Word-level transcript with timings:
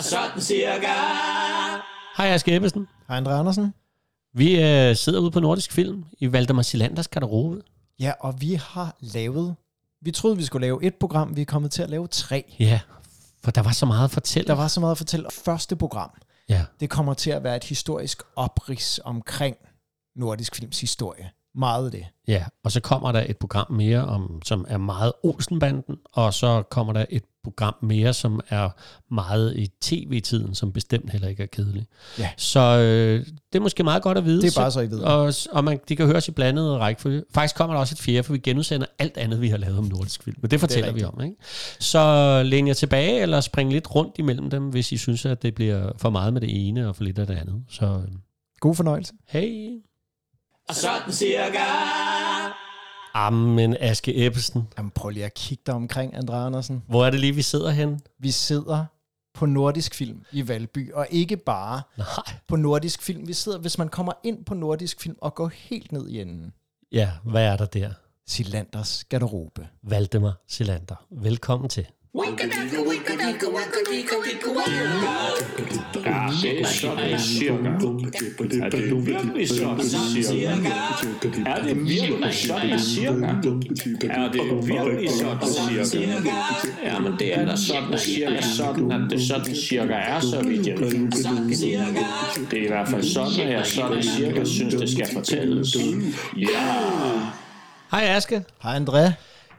Sådan 0.00 0.40
cirka. 0.40 0.86
Hej, 2.16 2.26
Aske 2.28 2.56
Ebbesen. 2.56 2.88
Hej, 3.08 3.16
Andre 3.16 3.32
Andersen. 3.38 3.74
Vi 4.34 4.60
øh, 4.62 4.96
sidder 4.96 5.20
ude 5.20 5.30
på 5.30 5.40
Nordisk 5.40 5.72
Film 5.72 6.04
i 6.18 6.32
Valdemar 6.32 6.62
Silanders 6.62 7.08
garderobe. 7.08 7.62
Ja, 8.00 8.12
og 8.20 8.40
vi 8.40 8.54
har 8.54 8.96
lavet... 9.00 9.54
Vi 10.02 10.10
troede, 10.10 10.36
vi 10.36 10.44
skulle 10.44 10.66
lave 10.66 10.84
et 10.84 10.94
program. 10.94 11.36
Vi 11.36 11.40
er 11.40 11.44
kommet 11.44 11.70
til 11.70 11.82
at 11.82 11.90
lave 11.90 12.08
tre. 12.08 12.54
Ja, 12.58 12.80
for 13.44 13.50
der 13.50 13.62
var 13.62 13.72
så 13.72 13.86
meget 13.86 14.04
at 14.04 14.10
fortælle. 14.10 14.46
Der 14.48 14.54
var 14.54 14.68
så 14.68 14.80
meget 14.80 14.90
at 14.92 14.98
fortælle. 14.98 15.26
Første 15.44 15.76
program, 15.76 16.10
Ja, 16.48 16.64
det 16.80 16.90
kommer 16.90 17.14
til 17.14 17.30
at 17.30 17.44
være 17.44 17.56
et 17.56 17.64
historisk 17.64 18.22
oprids 18.36 19.00
omkring 19.04 19.56
nordisk 20.16 20.54
films 20.56 20.80
historie. 20.80 21.30
Meget 21.54 21.84
af 21.84 21.90
det. 21.90 22.06
ja. 22.28 22.44
Og 22.64 22.72
så 22.72 22.80
kommer 22.80 23.12
der 23.12 23.24
et 23.28 23.36
program 23.36 23.72
mere, 23.72 24.04
om, 24.04 24.42
som 24.44 24.66
er 24.68 24.78
meget 24.78 25.12
Olsenbanden, 25.22 25.96
og 26.12 26.34
så 26.34 26.62
kommer 26.70 26.92
der 26.92 27.04
et 27.10 27.24
program 27.46 27.74
mere, 27.82 28.14
som 28.14 28.40
er 28.48 28.68
meget 29.14 29.56
i 29.56 29.70
tv-tiden, 29.80 30.54
som 30.54 30.72
bestemt 30.72 31.10
heller 31.10 31.28
ikke 31.28 31.42
er 31.42 31.46
kedelig. 31.46 31.86
Ja. 32.18 32.30
Så 32.36 32.60
øh, 32.60 33.26
det 33.26 33.58
er 33.58 33.60
måske 33.60 33.82
meget 33.82 34.02
godt 34.02 34.18
at 34.18 34.24
vide. 34.24 34.42
Det 34.42 34.56
er 34.56 34.60
bare 34.60 34.70
så, 34.70 34.80
I 34.80 34.90
ved. 34.90 34.98
Og, 35.00 35.34
og 35.52 35.64
man, 35.64 35.80
de 35.88 35.96
kan 35.96 36.06
høres 36.06 36.28
i 36.28 36.30
blandet 36.30 36.78
rækkefølge. 36.78 37.22
Faktisk 37.34 37.56
kommer 37.56 37.74
der 37.74 37.80
også 37.80 37.94
et 37.94 37.98
fjerde, 37.98 38.22
for 38.22 38.32
vi 38.32 38.38
genudsender 38.38 38.86
alt 38.98 39.16
andet, 39.16 39.40
vi 39.40 39.48
har 39.48 39.56
lavet 39.56 39.78
om 39.78 39.84
nordisk 39.84 40.22
film. 40.22 40.36
Men 40.40 40.50
det 40.50 40.60
fortæller 40.60 40.92
vi 40.92 41.04
om. 41.04 41.20
Ikke? 41.24 41.36
Så 41.78 42.42
læn 42.44 42.68
jer 42.68 42.74
tilbage, 42.74 43.20
eller 43.20 43.40
spring 43.40 43.72
lidt 43.72 43.94
rundt 43.94 44.14
imellem 44.18 44.50
dem, 44.50 44.68
hvis 44.68 44.92
I 44.92 44.96
synes, 44.96 45.26
at 45.26 45.42
det 45.42 45.54
bliver 45.54 45.92
for 45.98 46.10
meget 46.10 46.32
med 46.32 46.40
det 46.40 46.68
ene 46.68 46.88
og 46.88 46.96
for 46.96 47.04
lidt 47.04 47.18
af 47.18 47.26
det 47.26 47.34
andet. 47.34 47.64
Så 47.70 47.84
øh, 47.86 48.12
God 48.60 48.74
fornøjelse. 48.74 49.12
hey. 49.28 49.70
Sådan 50.72 51.12
cirka. 51.12 52.15
Amen, 53.16 53.76
Aske 53.80 54.26
Ebbesen. 54.26 54.68
Jamen, 54.78 54.90
prøv 54.90 55.10
lige 55.10 55.24
at 55.24 55.34
kigge 55.34 55.62
dig 55.66 55.74
omkring, 55.74 56.16
Andre 56.16 56.34
Andersen. 56.34 56.82
Hvor 56.88 57.06
er 57.06 57.10
det 57.10 57.20
lige, 57.20 57.34
vi 57.34 57.42
sidder 57.42 57.70
hen? 57.70 58.00
Vi 58.18 58.30
sidder 58.30 58.84
på 59.34 59.46
Nordisk 59.46 59.94
Film 59.94 60.22
i 60.32 60.48
Valby, 60.48 60.92
og 60.92 61.06
ikke 61.10 61.36
bare 61.36 61.82
Nej. 61.98 62.06
på 62.48 62.56
Nordisk 62.56 63.02
Film. 63.02 63.28
Vi 63.28 63.32
sidder, 63.32 63.58
hvis 63.58 63.78
man 63.78 63.88
kommer 63.88 64.12
ind 64.24 64.44
på 64.44 64.54
Nordisk 64.54 65.00
Film 65.00 65.16
og 65.20 65.34
går 65.34 65.48
helt 65.54 65.92
ned 65.92 66.08
i 66.08 66.20
enden, 66.20 66.52
Ja, 66.92 67.10
hvad 67.24 67.44
er 67.44 67.56
der 67.56 67.66
der? 67.66 67.90
Silanders 68.26 69.04
garderobe. 69.04 69.68
Valdemar 69.82 70.42
Silander. 70.48 71.06
Velkommen 71.10 71.68
til. 71.68 71.86
Ja, 76.06 76.28
det 76.42 76.60
er 76.60 76.66
sådan 76.66 77.18
cirka. 77.18 77.68
Er 78.64 78.70
det 78.70 79.06
virkelig 79.06 79.48
sådan 79.48 79.80
cirka? 79.88 80.68
Er 81.46 81.62
det 81.62 81.76
virkelig 81.88 82.34
sådan 82.34 82.78
cirka? 82.78 83.26
Er 84.10 84.32
det 84.32 84.68
virkelig 84.68 85.10
sådan 85.10 85.84
cirka? 85.84 86.30
Ja, 86.84 86.98
men 86.98 87.12
det 87.18 87.38
er 87.38 87.44
da 87.46 87.56
sådan 87.56 87.98
cirka 87.98 88.40
sådan, 88.40 88.92
at 88.92 89.10
det 89.10 89.22
sådan 89.22 89.54
cirka 89.54 89.92
er, 89.94 90.20
så 90.20 90.42
vidt 90.44 90.66
jeg 90.66 90.80
ved. 90.80 90.90
Det 92.50 92.58
er 92.58 92.64
i 92.64 92.68
hvert 92.68 92.88
fald 92.88 93.02
sådan, 93.02 93.40
at 93.40 93.52
jeg 93.52 93.66
sådan 93.66 94.02
cirka 94.02 94.44
synes, 94.44 94.74
det 94.74 94.90
skal 94.90 95.08
fortælles. 95.12 95.76
Ja! 96.36 96.46
Hej 97.90 98.02
Aske. 98.04 98.44
Hej, 98.62 98.78
André. 98.78 99.12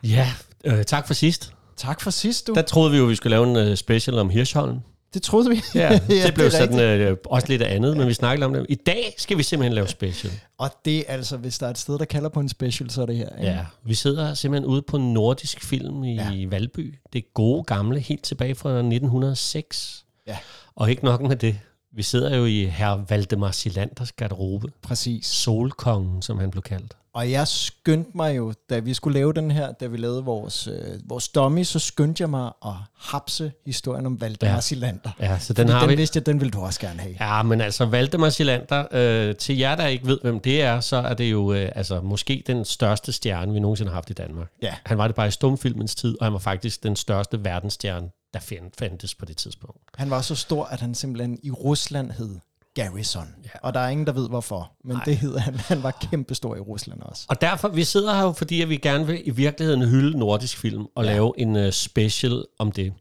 Ja, 0.03 0.27
øh, 0.65 0.83
tak 0.83 1.07
for 1.07 1.13
sidst. 1.13 1.53
Tak 1.77 2.01
for 2.01 2.09
sidst, 2.11 2.47
du. 2.47 2.53
Der 2.53 2.61
troede 2.61 2.91
vi 2.91 2.97
jo, 2.97 3.05
vi 3.05 3.15
skulle 3.15 3.31
lave 3.37 3.61
en 3.65 3.69
uh, 3.71 3.75
special 3.75 4.17
om 4.19 4.29
Hirschholm. 4.29 4.79
Det 5.13 5.21
troede 5.21 5.49
vi. 5.49 5.61
Ja, 5.75 5.99
det 6.25 6.33
blev 6.33 6.45
er 6.45 6.49
sådan 6.49 6.79
rigtigt. 6.79 7.09
øh, 7.09 7.17
også 7.25 7.47
lidt 7.47 7.61
andet, 7.61 7.97
men 7.97 8.07
vi 8.07 8.13
snakkede 8.13 8.45
om 8.45 8.53
det. 8.53 8.65
I 8.69 8.75
dag 8.75 9.13
skal 9.17 9.37
vi 9.37 9.43
simpelthen 9.43 9.73
lave 9.73 9.87
special. 9.87 10.33
Og 10.57 10.69
det 10.85 10.97
er 10.99 11.03
altså, 11.13 11.37
hvis 11.37 11.57
der 11.59 11.65
er 11.65 11.69
et 11.69 11.77
sted, 11.77 11.99
der 11.99 12.05
kalder 12.05 12.29
på 12.29 12.39
en 12.39 12.49
special, 12.49 12.89
så 12.89 13.01
er 13.01 13.05
det 13.05 13.17
her. 13.17 13.29
ikke? 13.39 13.51
Ja, 13.51 13.65
vi 13.85 13.93
sidder 13.93 14.33
simpelthen 14.33 14.65
ude 14.69 14.81
på 14.81 14.97
Nordisk 14.97 15.63
Film 15.63 16.03
i 16.03 16.15
Ja. 16.15 16.29
ja. 16.31 16.47
Valby. 16.47 16.95
Det 17.13 17.33
gode 17.33 17.63
gamle, 17.63 17.99
helt 17.99 18.23
tilbage 18.23 18.55
fra 18.55 18.69
1906. 18.81 20.05
Ja. 20.27 20.37
Og 20.75 20.89
ikke 20.89 21.05
nok 21.05 21.21
med 21.21 21.35
det. 21.35 21.59
Vi 21.93 22.03
sidder 22.03 22.35
jo 22.37 22.45
i 22.45 22.65
herr 22.65 23.05
Valdemar 23.09 23.51
Silanders 23.51 24.11
garderobe. 24.11 24.67
Præcis. 24.81 25.25
Solkongen, 25.25 26.21
som 26.21 26.37
han 26.39 26.51
blev 26.51 26.61
kaldt. 26.63 26.93
Og 27.17 27.31
jeg 27.31 27.47
skyndte 27.47 28.11
mig 28.15 28.37
jo, 28.37 28.53
da 28.69 28.79
vi 28.79 28.93
skulle 28.93 29.19
lave 29.19 29.33
den 29.33 29.51
her, 29.51 29.71
da 29.71 29.87
vi 29.87 29.97
lavede 29.97 30.23
vores, 30.23 30.67
øh, 30.67 30.75
vores 31.05 31.29
dummy, 31.29 31.63
så 31.63 31.79
skyndte 31.79 32.21
jeg 32.21 32.29
mig 32.29 32.51
at 32.65 32.73
hapse 32.97 33.51
historien 33.65 34.05
om 34.05 34.21
Valdemar 34.21 34.49
ja. 34.49 34.55
Ja. 34.55 34.61
Silander. 34.61 35.09
Ja, 35.19 35.39
så 35.39 35.53
den 35.53 35.67
Den, 35.67 35.73
har 35.73 35.79
den 35.79 35.89
vi. 35.89 35.95
vidste 35.95 36.17
jeg, 36.17 36.25
den 36.25 36.39
ville 36.39 36.51
du 36.51 36.59
også 36.61 36.79
gerne 36.79 36.99
have. 36.99 37.15
Ja, 37.19 37.43
men 37.43 37.61
altså 37.61 37.85
Valdemar 37.85 38.29
Silander, 38.29 38.85
øh, 38.91 39.35
til 39.35 39.57
jer, 39.57 39.75
der 39.75 39.87
ikke 39.87 40.07
ved, 40.07 40.19
hvem 40.21 40.39
det 40.39 40.61
er, 40.61 40.79
så 40.79 40.95
er 40.95 41.13
det 41.13 41.31
jo 41.31 41.53
øh, 41.53 41.69
altså, 41.75 42.01
måske 42.01 42.43
den 42.47 42.65
største 42.65 43.11
stjerne, 43.13 43.53
vi 43.53 43.59
nogensinde 43.59 43.89
har 43.89 43.95
haft 43.95 44.09
i 44.09 44.13
Danmark. 44.13 44.47
Ja. 44.61 44.73
Han 44.85 44.97
var 44.97 45.07
det 45.07 45.15
bare 45.15 45.27
i 45.27 45.31
stumfilmens 45.31 45.95
tid, 45.95 46.17
og 46.19 46.25
han 46.25 46.33
var 46.33 46.39
faktisk 46.39 46.83
den 46.83 46.95
største 46.95 47.43
verdensstjerne, 47.43 48.09
der 48.33 48.39
fandtes 48.79 49.15
på 49.15 49.25
det 49.25 49.37
tidspunkt. 49.37 49.79
Han 49.95 50.09
var 50.09 50.21
så 50.21 50.35
stor, 50.35 50.65
at 50.65 50.79
han 50.81 50.95
simpelthen 50.95 51.39
i 51.43 51.51
Rusland 51.51 52.11
hed 52.11 52.39
Garrison. 52.77 53.27
Ja. 53.45 53.49
Og 53.63 53.73
der 53.73 53.79
er 53.79 53.89
ingen, 53.89 54.07
der 54.07 54.13
ved 54.13 54.29
hvorfor. 54.29 54.71
Men 54.83 54.95
Nej. 54.95 55.03
det 55.05 55.17
hed 55.17 55.37
han. 55.37 55.55
Han 55.55 55.83
var 55.83 55.91
kæmpestor 55.91 56.55
i 56.55 56.59
Rusland 56.59 57.01
også. 57.01 57.25
Og 57.29 57.41
derfor, 57.41 57.67
vi 57.67 57.83
sidder 57.83 58.15
her 58.15 58.23
jo, 58.23 58.31
fordi 58.31 58.61
at 58.61 58.69
vi 58.69 58.77
gerne 58.77 59.05
vil 59.07 59.21
i 59.27 59.29
virkeligheden 59.29 59.89
hylde 59.89 60.19
nordisk 60.19 60.57
film 60.57 60.85
og 60.95 61.05
ja. 61.05 61.11
lave 61.11 61.33
en 61.37 61.55
uh, 61.55 61.71
special 61.71 62.45
om 62.59 62.71
det. 62.71 62.93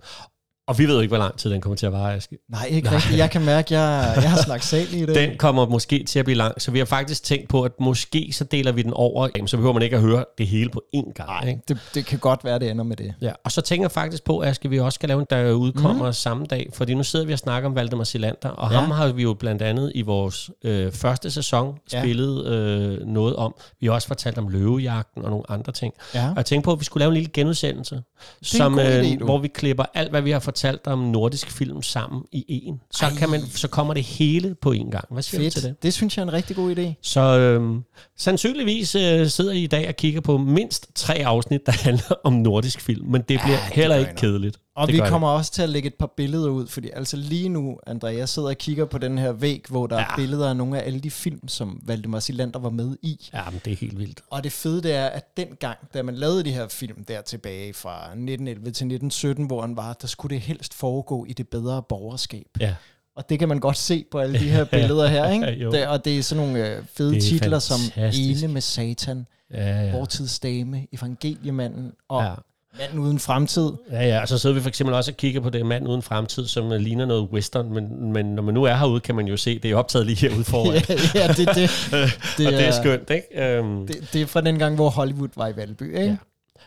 Og 0.69 0.79
vi 0.79 0.87
ved 0.87 0.95
jo 0.95 1.01
ikke, 1.01 1.11
hvor 1.11 1.19
lang 1.19 1.37
tid 1.39 1.51
den 1.51 1.61
kommer 1.61 1.77
til 1.77 1.87
at 1.87 1.93
vare, 1.93 2.15
Aske. 2.15 2.39
Nej, 2.49 2.67
ikke 2.71 2.87
Nej. 2.89 2.97
rigtigt. 2.97 3.19
Jeg 3.19 3.31
kan 3.31 3.45
mærke, 3.45 3.67
at 3.67 3.71
jeg, 3.81 4.13
jeg 4.23 4.31
har 4.31 4.43
snakket 4.43 4.65
sal 4.67 4.95
i 4.95 5.01
det. 5.01 5.15
Den 5.15 5.39
kommer 5.39 5.67
måske 5.67 6.05
til 6.05 6.19
at 6.19 6.25
blive 6.25 6.37
lang, 6.37 6.61
så 6.63 6.71
vi 6.71 6.79
har 6.79 6.87
faktisk 6.87 7.23
tænkt 7.23 7.49
på, 7.49 7.63
at 7.63 7.73
måske 7.81 8.31
så 8.33 8.45
deler 8.45 8.73
vi 8.73 8.83
den 8.83 8.93
over, 8.95 9.29
så 9.47 9.57
behøver 9.57 9.73
man 9.73 9.83
ikke 9.83 9.97
at 9.97 10.03
høre 10.03 10.25
det 10.39 10.47
hele 10.47 10.71
på 10.71 10.83
én 10.97 11.13
gang. 11.13 11.29
Nej, 11.29 11.49
Ikke? 11.49 11.61
det, 11.69 11.79
det 11.95 12.07
kan 12.07 12.19
godt 12.19 12.45
være, 12.45 12.59
det 12.59 12.71
ender 12.71 12.85
med 12.85 12.97
det. 12.97 13.15
Ja, 13.21 13.33
og 13.45 13.53
så 13.53 13.61
tænker 13.61 13.85
jeg 13.85 13.91
faktisk 13.91 14.25
på, 14.25 14.39
at 14.39 14.59
vi 14.71 14.81
også 14.81 14.95
skal 14.95 15.09
lave 15.09 15.21
en, 15.21 15.27
der 15.31 15.53
udkommer 15.53 16.07
mm. 16.07 16.13
samme 16.13 16.47
dag, 16.47 16.69
fordi 16.75 16.95
nu 16.95 17.03
sidder 17.03 17.27
vi 17.27 17.33
og 17.33 17.39
snakker 17.39 17.69
om 17.69 17.75
Valdemar 17.77 18.05
Silander, 18.05 18.49
og 18.49 18.71
Ja. 18.71 18.75
ja. 18.75 18.81
ham 18.81 18.91
har 18.91 19.09
vi 19.13 19.23
jo 19.23 19.35
blandt 19.35 19.63
andet 19.63 19.93
i 19.95 20.03
vores 20.03 20.51
øh, 20.65 20.93
første 20.93 21.31
sæson 21.31 21.75
Ja. 21.93 22.01
spillet 22.01 22.47
øh, 22.47 23.07
noget 23.07 23.37
om. 23.37 23.55
Vi 23.81 23.87
har 23.87 23.95
også 23.95 24.09
fortalt 24.09 24.39
om 24.39 24.49
løvejagten 24.49 25.25
og 25.25 25.31
nogle 25.31 25.45
andre 25.49 25.73
ting. 25.73 25.95
Ja. 26.15 26.29
Og 26.31 26.37
jeg 26.37 26.45
tænkte 26.47 26.65
på, 26.65 26.73
at 26.73 26.81
vi 26.81 26.85
skulle 26.85 27.03
lave 27.03 27.09
en 27.09 27.15
lille 27.15 27.31
genudsendelse, 27.33 28.03
som, 28.43 28.79
øh, 28.79 29.01
idé, 29.03 29.19
du. 29.19 29.25
hvor 29.25 29.39
vi 29.39 29.49
klipper 29.49 29.85
alt, 29.95 30.11
hvad 30.11 30.23
vi 30.23 30.31
har 30.31 30.39
fortalt 30.39 30.56
om 30.87 30.99
nordisk 30.99 31.51
film 31.51 31.83
sammen 31.83 32.23
i 32.33 32.45
en. 32.49 32.81
Så, 32.91 33.07
Ej. 33.07 33.15
kan 33.15 33.29
man, 33.29 33.41
så 33.47 33.69
kommer 33.69 33.95
det 33.95 34.03
hele 34.03 34.55
på 34.55 34.73
en 34.73 34.91
gang. 34.91 35.05
Hvad 35.11 35.23
siger 35.23 35.45
du 35.45 35.51
til 35.51 35.63
det? 35.63 35.69
Fedt. 35.69 35.83
Det 35.83 35.95
synes 35.95 36.17
jeg 36.17 36.23
er 36.23 36.27
en 36.27 36.33
rigtig 36.33 36.57
god 36.57 36.77
idé. 36.77 36.93
Så 37.03 37.21
øh, 37.21 37.81
sandsynligvis 38.17 38.95
øh, 38.95 39.27
sidder 39.27 39.53
I 39.53 39.63
i 39.63 39.67
dag 39.67 39.89
og 39.89 39.97
kigger 39.97 40.21
på 40.21 40.39
mindst 40.39 40.91
tre 40.95 41.15
afsnit, 41.15 41.67
der 41.67 41.73
handler 41.87 42.17
om 42.25 42.33
nordisk 42.33 42.81
film, 42.81 43.07
men 43.07 43.21
det 43.21 43.41
bliver 43.45 43.57
det 43.57 43.75
heller 43.75 43.97
gør 43.97 44.01
ikke 44.01 44.17
kedeligt. 44.17 44.59
Og 44.77 44.87
det 44.87 44.93
vi 44.93 44.99
gør 44.99 45.05
det. 45.05 45.11
kommer 45.11 45.29
også 45.29 45.53
til 45.53 45.63
at 45.63 45.69
lægge 45.69 45.87
et 45.87 45.95
par 45.95 46.13
billeder 46.17 46.49
ud, 46.49 46.67
fordi 46.67 46.91
altså 46.95 47.17
lige 47.17 47.49
nu, 47.49 47.79
Andrea, 47.87 48.17
jeg 48.17 48.29
sidder 48.29 48.49
og 48.49 48.57
kigger 48.59 48.85
på 48.85 48.99
den 48.99 49.19
her 49.19 49.33
væg, 49.33 49.65
hvor 49.69 49.87
der 49.87 49.97
ja. 49.97 50.03
er 50.03 50.07
Ja. 50.11 50.17
billeder 50.17 50.49
af 50.49 50.57
nogle 50.57 50.81
af 50.83 50.87
alle 50.87 51.01
de 51.01 51.11
film, 51.11 51.49
som 51.49 51.81
Valdemar 51.83 52.21
Silander 52.21 52.59
var 52.59 52.71
med 52.71 52.97
i. 53.03 53.29
Ja, 53.35 53.51
men 53.51 53.61
det 53.65 53.73
er 53.73 53.77
helt 53.77 53.99
vildt. 53.99 54.21
Og 54.31 54.45
det 54.45 54.53
fede 54.53 54.83
det 54.83 54.95
er, 54.95 55.07
at 55.07 55.37
dengang, 55.37 55.79
da 55.95 56.03
man 56.03 56.15
lavede 56.15 56.45
de 56.45 56.53
her 56.53 56.69
film 56.69 57.05
der 57.05 57.21
tilbage 57.23 57.75
fra 57.75 57.97
1911 58.05 58.65
til 58.65 58.71
1917, 58.71 59.47
hvor 59.47 59.61
han 59.61 59.77
var, 59.77 59.93
der 59.93 60.07
skulle 60.07 60.35
det 60.35 60.43
helst 60.43 60.75
foregå 60.75 61.25
i 61.25 61.33
det 61.33 61.49
bedre 61.49 61.83
borgerskab. 61.83 62.47
Ja. 62.61 62.75
Og 63.17 63.29
det 63.29 63.39
kan 63.39 63.49
man 63.49 63.61
godt 63.61 63.77
se 63.77 64.05
på 64.11 64.19
alle 64.19 64.39
de 64.39 64.49
her 64.57 64.65
billeder 64.65 65.07
her, 65.07 65.31
ikke? 65.31 65.71
Det, 65.71 65.87
og 65.87 66.05
det 66.05 66.19
er 66.19 66.23
sådan 66.23 66.47
nogle 66.47 66.69
øh, 66.77 66.85
fede 66.97 67.17
er 67.17 67.21
titler 67.21 67.59
som 67.59 67.79
fantastisk. 67.95 68.43
Ene 68.45 68.53
med 68.53 68.61
Satan, 68.61 69.27
Ja, 69.51 69.83
ja. 69.85 69.93
Vortidsdame, 69.97 70.87
Evangeliemanden 70.93 71.93
og 72.09 72.23
Ja. 72.23 72.35
Manden 72.79 72.99
uden 72.99 73.19
fremtid. 73.19 73.71
Ja, 73.91 74.07
ja, 74.07 74.21
og 74.21 74.29
så 74.29 74.39
sidder 74.39 74.55
vi 74.55 74.61
for 74.63 74.69
eksempel 74.69 74.95
også 74.95 75.11
og 75.11 75.17
kigger 75.17 75.41
på 75.41 75.51
det 75.51 75.67
mand 75.67 75.89
uden 75.89 76.03
fremtid, 76.03 76.47
som 76.47 76.73
øh, 76.73 76.81
ligner 76.81 77.07
noget 77.07 77.29
western, 77.33 77.73
men, 77.75 78.13
men 78.13 78.27
når 78.27 78.43
man 78.43 78.55
nu 78.55 78.65
er 78.65 78.75
herude, 78.75 79.01
kan 79.01 79.15
man 79.15 79.27
jo 79.27 79.37
se, 79.37 79.59
det 79.59 79.71
er 79.71 79.77
optaget 79.77 80.07
lige 80.07 80.29
herude 80.29 80.45
foran. 80.45 80.75
ja, 81.15 81.21
ja, 81.21 81.29
det, 81.29 81.39
det, 81.39 81.71
det 82.39 82.47
og 82.47 82.53
det 82.53 82.67
er 82.67 82.71
skønt, 82.71 83.11
ikke? 83.11 83.61
Um, 83.61 83.87
Det, 83.87 84.09
det 84.13 84.23
er 84.23 84.27
fra 84.27 84.41
den 84.41 84.59
gang, 84.59 84.75
hvor 84.75 84.91
Hollywood 84.91 85.29
var 85.37 85.49
i 85.49 85.57
Valby, 85.57 85.83
ikke? 85.83 86.05
Ja. 86.05 86.17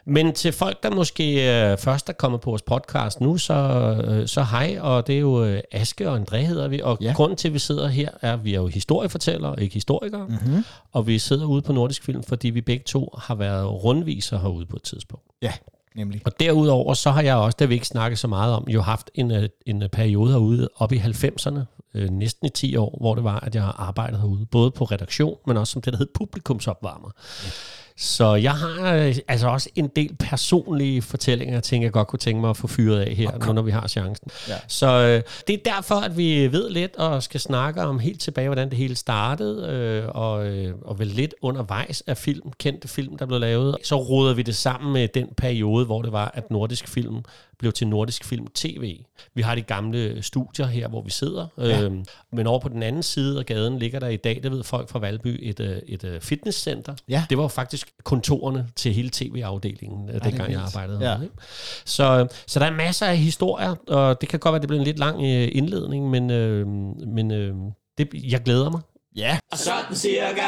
Men 0.05 0.33
til 0.33 0.51
folk, 0.51 0.83
der 0.83 0.89
måske 0.91 1.33
øh, 1.71 1.77
først 1.77 2.09
er 2.09 2.13
kommet 2.13 2.41
på 2.41 2.49
vores 2.49 2.61
podcast 2.61 3.21
nu, 3.21 3.37
så, 3.37 3.53
øh, 4.07 4.27
så 4.27 4.43
hej, 4.43 4.77
og 4.81 5.07
det 5.07 5.15
er 5.15 5.19
jo 5.19 5.43
øh, 5.43 5.61
Aske 5.71 6.09
og 6.09 6.17
André 6.17 6.35
hedder 6.37 6.67
vi, 6.67 6.81
og 6.83 6.97
ja. 7.01 7.13
grunden 7.15 7.37
til, 7.37 7.47
at 7.47 7.53
vi 7.53 7.59
sidder 7.59 7.87
her, 7.87 8.09
er, 8.21 8.33
at 8.33 8.43
vi 8.45 8.53
er 8.53 8.59
jo 8.59 8.67
historiefortællere, 8.67 9.61
ikke 9.63 9.73
historikere, 9.73 10.25
Mm-hmm. 10.27 10.63
og 10.91 11.07
vi 11.07 11.19
sidder 11.19 11.45
ude 11.45 11.61
på 11.61 11.73
Nordisk 11.73 12.03
Film, 12.03 12.23
fordi 12.23 12.49
vi 12.49 12.61
begge 12.61 12.83
to 12.87 13.13
har 13.17 13.35
været 13.35 13.83
rundviser 13.83 14.39
herude 14.39 14.65
på 14.65 14.75
et 14.75 14.83
tidspunkt. 14.83 15.25
Ja, 15.41 15.53
nemlig. 15.95 16.21
Og 16.25 16.39
derudover, 16.39 16.93
så 16.93 17.11
har 17.11 17.21
jeg 17.21 17.35
også, 17.35 17.55
har 17.59 17.67
vi 17.67 17.73
ikke 17.73 17.87
snakket 17.87 18.19
så 18.19 18.27
meget 18.27 18.53
om, 18.53 18.67
jo 18.67 18.81
haft 18.81 19.11
en, 19.13 19.31
øh, 19.31 19.49
en 19.65 19.83
øh, 19.83 19.89
periode 19.89 20.31
herude 20.31 20.69
op 20.75 20.91
i 20.91 20.97
90'erne, 20.97 21.59
øh, 21.93 22.09
næsten 22.09 22.47
i 22.47 22.49
10 22.49 22.75
år, 22.75 22.97
hvor 23.01 23.15
det 23.15 23.23
var, 23.23 23.39
at 23.39 23.55
jeg 23.55 23.63
har 23.63 23.75
arbejdet 23.79 24.19
herude, 24.19 24.45
både 24.45 24.71
på 24.71 24.83
redaktion, 24.83 25.37
men 25.47 25.57
også 25.57 25.71
som 25.71 25.81
det, 25.81 25.93
der 25.93 25.97
hed 25.97 26.07
publikumsopvarmer. 26.13 27.11
Ja. 27.43 27.49
Så 28.01 28.35
jeg 28.35 28.51
har 28.51 28.93
øh, 28.93 29.15
altså 29.27 29.47
også 29.47 29.69
en 29.75 29.87
del 29.87 30.15
personlige 30.19 31.01
fortællinger, 31.01 31.59
tænker, 31.59 31.85
jeg 31.85 31.93
godt 31.93 32.07
kunne 32.07 32.19
tænke 32.19 32.41
mig 32.41 32.49
at 32.49 32.57
få 32.57 32.67
fyret 32.67 32.99
af 32.99 33.15
her, 33.15 33.45
nu 33.45 33.53
når 33.53 33.61
vi 33.61 33.71
har 33.71 33.87
chancen. 33.87 34.27
Ja. 34.47 34.55
Så 34.67 34.87
øh, 34.87 35.23
det 35.47 35.53
er 35.53 35.73
derfor, 35.75 35.95
at 35.95 36.17
vi 36.17 36.51
ved 36.51 36.69
lidt 36.69 36.95
og 36.95 37.23
skal 37.23 37.39
snakke 37.39 37.81
om 37.81 37.99
helt 37.99 38.21
tilbage, 38.21 38.47
hvordan 38.47 38.69
det 38.69 38.77
hele 38.77 38.95
startede, 38.95 39.67
øh, 39.69 40.09
og, 40.09 40.47
øh, 40.47 40.73
og 40.81 40.99
vel 40.99 41.07
lidt 41.07 41.35
undervejs 41.41 42.03
af 42.07 42.17
film, 42.17 42.51
kendte 42.59 42.87
film, 42.87 43.17
der 43.17 43.25
blev 43.25 43.39
lavet. 43.39 43.77
Så 43.83 43.95
roder 43.95 44.33
vi 44.33 44.41
det 44.41 44.55
sammen 44.55 44.93
med 44.93 45.07
den 45.07 45.27
periode, 45.37 45.85
hvor 45.85 46.01
det 46.01 46.11
var, 46.11 46.31
at 46.33 46.51
nordisk 46.51 46.87
film 46.87 47.23
blev 47.59 47.71
til 47.71 47.87
Nordisk 47.87 48.23
Film 48.23 48.47
TV. 48.55 48.97
Vi 49.35 49.41
har 49.41 49.55
de 49.55 49.61
gamle 49.61 50.23
studier 50.23 50.65
her, 50.65 50.87
hvor 50.87 51.01
vi 51.01 51.11
sidder. 51.11 51.47
Ja. 51.57 51.81
Øhm, 51.81 52.05
men 52.31 52.47
over 52.47 52.59
på 52.59 52.69
den 52.69 52.83
anden 52.83 53.03
side 53.03 53.39
af 53.39 53.45
gaden 53.45 53.79
ligger 53.79 53.99
der 53.99 54.07
i 54.07 54.17
dag, 54.17 54.39
det 54.43 54.51
ved 54.51 54.63
folk 54.63 54.89
fra 54.89 54.99
Valby, 54.99 55.39
et, 55.41 55.59
øh, 55.59 55.77
et 55.87 56.03
øh, 56.03 56.21
fitnesscenter. 56.21 56.95
Ja. 57.09 57.25
Det 57.29 57.37
var 57.37 57.43
jo 57.43 57.47
faktisk 57.47 57.91
kontorerne 58.03 58.67
til 58.75 58.93
hele 58.93 59.09
TV-afdelingen, 59.13 60.09
øh, 60.09 60.23
dengang 60.23 60.51
jeg 60.51 60.61
arbejdede 60.61 60.99
Ja. 60.99 61.11
ja. 61.11 61.21
Ikke? 61.21 61.35
Så, 61.85 62.27
så 62.47 62.59
der 62.59 62.65
er 62.65 62.71
masser 62.71 63.05
af 63.05 63.17
historier, 63.17 63.75
og 63.87 64.21
det 64.21 64.29
kan 64.29 64.39
godt 64.39 64.53
være, 64.53 64.61
det 64.61 64.67
bliver 64.67 64.79
en 64.81 64.85
lidt 64.85 64.99
lang 64.99 65.27
indledning, 65.55 66.09
men, 66.09 66.31
øh, 66.31 66.67
men 67.07 67.31
øh, 67.31 67.55
det, 67.97 68.09
jeg 68.13 68.41
glæder 68.43 68.69
mig. 68.69 68.81
Ja. 69.15 69.37
Sådan 69.53 69.95
cirka. 69.95 70.41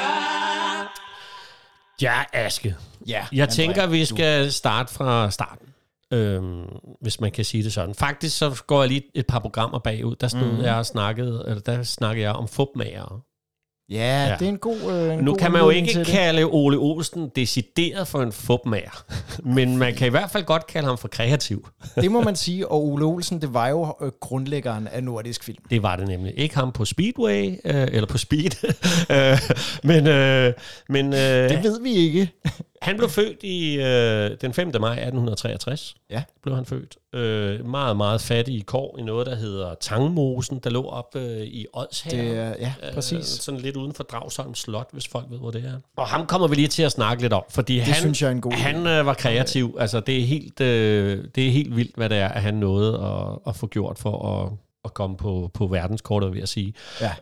Ja, 2.01 2.23
Aske. 2.33 2.75
Ja. 3.07 3.25
Jeg 3.31 3.49
tænker, 3.49 3.85
vi 3.87 4.05
skal 4.05 4.51
starte 4.51 4.93
fra 4.93 5.31
starten. 5.31 5.67
Øhm, 6.11 6.63
hvis 7.01 7.21
man 7.21 7.31
kan 7.31 7.45
sige 7.45 7.63
det 7.63 7.73
sådan. 7.73 7.95
Faktisk 7.95 8.37
så 8.37 8.63
går 8.67 8.81
jeg 8.81 8.87
lige 8.87 9.03
et 9.15 9.27
par 9.27 9.39
programmer 9.39 9.79
bagud. 9.79 10.15
Der 10.15 10.27
stod 10.27 10.51
mm. 10.51 10.61
jeg 10.63 10.75
og 10.75 10.85
snakkede, 10.85 11.43
eller 11.47 11.61
der 11.61 11.83
snakkede 11.83 12.23
jeg 12.25 12.31
om 12.33 12.47
fupmager. 12.47 13.23
Ja, 13.89 14.25
Ja. 14.27 14.35
det 14.39 14.45
er 14.45 14.49
en 14.49 14.57
god 14.57 14.77
øh, 14.93 15.13
en 15.13 15.19
Nu 15.19 15.31
god 15.31 15.37
kan 15.37 15.51
man 15.51 15.61
jo 15.61 15.69
ikke 15.69 16.05
kalde 16.05 16.43
Ole 16.43 16.77
Olsen 16.77 17.29
decideret 17.35 18.07
for 18.07 18.21
en 18.21 18.31
fupmager, 18.31 19.05
men 19.55 19.77
man 19.77 19.95
kan 19.95 20.07
i 20.07 20.09
hvert 20.09 20.31
fald 20.31 20.43
godt 20.43 20.67
kalde 20.67 20.87
ham 20.87 20.97
for 20.97 21.07
kreativ. 21.07 21.67
Det 21.95 22.11
må 22.11 22.21
man 22.21 22.35
sige, 22.45 22.67
og 22.67 22.83
Ole 22.85 23.05
Olsen, 23.05 23.41
det 23.41 23.53
var 23.53 23.67
jo 23.67 23.95
øh, 24.01 24.11
grundlæggeren 24.19 24.87
af 24.87 25.03
nordisk 25.03 25.43
film. 25.43 25.63
Det 25.69 25.83
var 25.83 25.95
det 25.95 26.07
nemlig. 26.07 26.33
Ikke 26.37 26.55
ham 26.55 26.71
på 26.71 26.85
Speedway, 26.85 27.49
øh, 27.65 27.87
eller 27.91 28.07
på 28.07 28.17
Speed, 28.17 28.51
øh, 29.15 29.39
men, 29.83 30.07
øh, 30.07 30.53
men 30.89 31.05
øh, 31.13 31.49
Det 31.49 31.63
ved 31.63 31.81
vi 31.81 31.93
ikke. 31.93 32.31
Han 32.81 32.97
blev 32.97 33.09
født 33.09 33.43
i 33.43 33.75
øh, 33.75 34.37
den 34.41 34.53
5. 34.53 34.67
maj 34.79 34.91
1863. 34.91 35.95
Ja. 36.09 36.23
Blev 36.43 36.55
han 36.55 36.65
født. 36.65 36.97
Øh, 37.13 37.65
meget, 37.65 37.97
meget 37.97 38.21
fattig 38.21 38.55
i 38.55 38.59
kår 38.59 38.95
i 38.99 39.01
noget, 39.01 39.27
der 39.27 39.35
hedder 39.35 39.75
Tangmosen, 39.81 40.59
der 40.59 40.69
lå 40.69 40.85
op 40.85 41.15
øh, 41.15 41.41
i 41.41 41.65
Odsherred. 41.73 42.27
Det 42.27 42.37
er, 42.37 42.53
ja, 42.59 42.73
præcis. 42.93 43.17
Øh, 43.17 43.23
sådan 43.23 43.59
lidt 43.59 43.75
uden 43.75 43.93
for 43.93 44.03
Dragsholm 44.03 44.55
Slot, 44.55 44.89
hvis 44.91 45.07
folk 45.07 45.25
ved, 45.29 45.37
hvor 45.37 45.51
det 45.51 45.65
er. 45.65 45.79
Og 45.97 46.07
ham 46.07 46.27
kommer 46.27 46.47
vi 46.47 46.55
lige 46.55 46.67
til 46.67 46.83
at 46.83 46.91
snakke 46.91 47.23
lidt 47.23 47.33
om, 47.33 47.43
fordi 47.49 47.75
det 47.75 47.83
han, 47.83 47.95
synes 47.95 48.21
jeg 48.21 48.27
er 48.27 48.31
en 48.31 48.41
god 48.41 48.51
han 48.51 48.87
øh, 48.87 49.05
var 49.05 49.13
kreativ. 49.13 49.77
Altså, 49.79 49.99
det 49.99 50.21
er, 50.21 50.25
helt, 50.25 50.61
øh, 50.61 51.25
det 51.35 51.47
er 51.47 51.51
helt 51.51 51.75
vildt, 51.75 51.95
hvad 51.95 52.09
det 52.09 52.17
er, 52.17 52.27
at 52.27 52.41
han 52.41 52.53
nåede 52.53 52.99
at, 52.99 53.39
at 53.47 53.55
få 53.55 53.67
gjort 53.67 53.99
for 53.99 54.27
at, 54.27 54.51
at 54.85 54.93
komme 54.93 55.17
på, 55.17 55.51
på 55.53 55.67
verdenskortet, 55.67 56.31
vil 56.31 56.39
jeg 56.39 56.47
sige. 56.47 56.73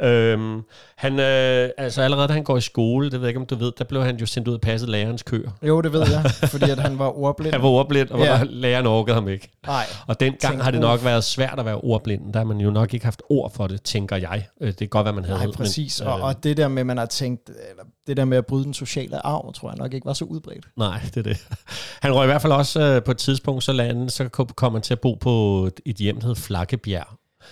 Ja. 0.02 0.08
Øhm, 0.10 0.62
han, 0.98 1.20
øh, 1.20 1.70
altså 1.78 2.02
allerede 2.02 2.28
da 2.28 2.34
han 2.34 2.44
går 2.44 2.58
i 2.58 2.62
skole, 2.62 3.06
det 3.06 3.14
ved 3.14 3.20
jeg 3.20 3.28
ikke, 3.28 3.40
om 3.40 3.46
du 3.46 3.56
ved, 3.56 3.72
der 3.78 3.84
blev 3.84 4.04
han 4.04 4.18
jo 4.18 4.26
sendt 4.26 4.48
ud 4.48 4.54
og 4.54 4.62
passet 4.62 4.90
lærerens 4.90 5.24
køer. 5.24 5.50
Jo, 5.68 5.82
det 5.82 5.94
ved 5.94 6.00
jeg, 6.12 6.32
fordi 6.52 6.70
at 6.72 6.80
han 6.80 7.00
var 7.00 7.18
ordblind. 7.20 7.54
Han 7.54 7.62
var 7.64 7.70
ordblind, 7.70 8.10
og 8.10 8.20
Ja. 8.20 8.42
læreren 8.44 8.86
orkede 8.88 9.14
ham 9.16 9.28
ikke. 9.30 9.50
Nej. 9.68 9.86
Og 10.08 10.20
dengang 10.20 10.40
Tænk, 10.54 10.64
har 10.64 10.72
det 10.72 10.80
nok 10.82 10.96
uff. 10.98 11.06
været 11.06 11.24
svært 11.24 11.60
at 11.60 11.66
være 11.66 11.76
ordblind. 11.76 12.34
Der 12.34 12.40
har 12.40 12.46
man 12.46 12.58
jo 12.60 12.70
nok 12.72 12.94
ikke 12.94 13.06
haft 13.06 13.22
ord 13.30 13.52
for 13.54 13.68
det, 13.68 13.82
tænker 13.84 14.16
jeg. 14.16 14.48
Øh, 14.62 14.68
Det 14.68 14.78
kan 14.78 14.88
godt 14.88 15.06
være, 15.06 15.14
man 15.14 15.26
havde. 15.26 15.38
Nej, 15.38 15.46
men, 15.46 15.56
præcis. 15.56 16.02
øh, 16.02 16.08
og, 16.08 16.22
og 16.22 16.44
det 16.44 16.58
der 16.58 16.68
med, 16.68 16.84
man 16.84 16.98
har 16.98 17.06
tænkt, 17.06 17.50
eller 17.50 17.84
det 18.08 18.18
der 18.18 18.26
med 18.26 18.38
at 18.38 18.46
bryde 18.46 18.64
den 18.64 18.74
sociale 18.74 19.26
arv, 19.26 19.54
tror 19.54 19.70
jeg 19.70 19.78
nok 19.78 19.94
ikke 19.94 20.06
var 20.06 20.14
så 20.14 20.26
udbredt. 20.26 20.66
Nej, 20.78 21.00
det 21.06 21.18
er 21.18 21.22
det. 21.24 21.48
Han 22.02 22.16
røg 22.16 22.24
i 22.24 22.28
hvert 22.28 22.42
fald 22.42 22.54
også 22.54 22.82
øh, 22.82 23.04
på 23.04 23.12
et 23.12 23.18
tidspunkt, 23.18 23.64
så, 23.64 23.72
lande, 23.72 24.10
så 24.10 24.28
kom 24.56 24.74
han 24.74 24.82
til 24.82 24.94
at 24.94 25.00
bo 25.00 25.14
på 25.14 25.64
et- 25.66 25.80
et 25.86 25.96
hjem, 25.96 26.20
der 26.20 26.28
hed 26.28 26.36
Flakkebjerg. 26.36 27.08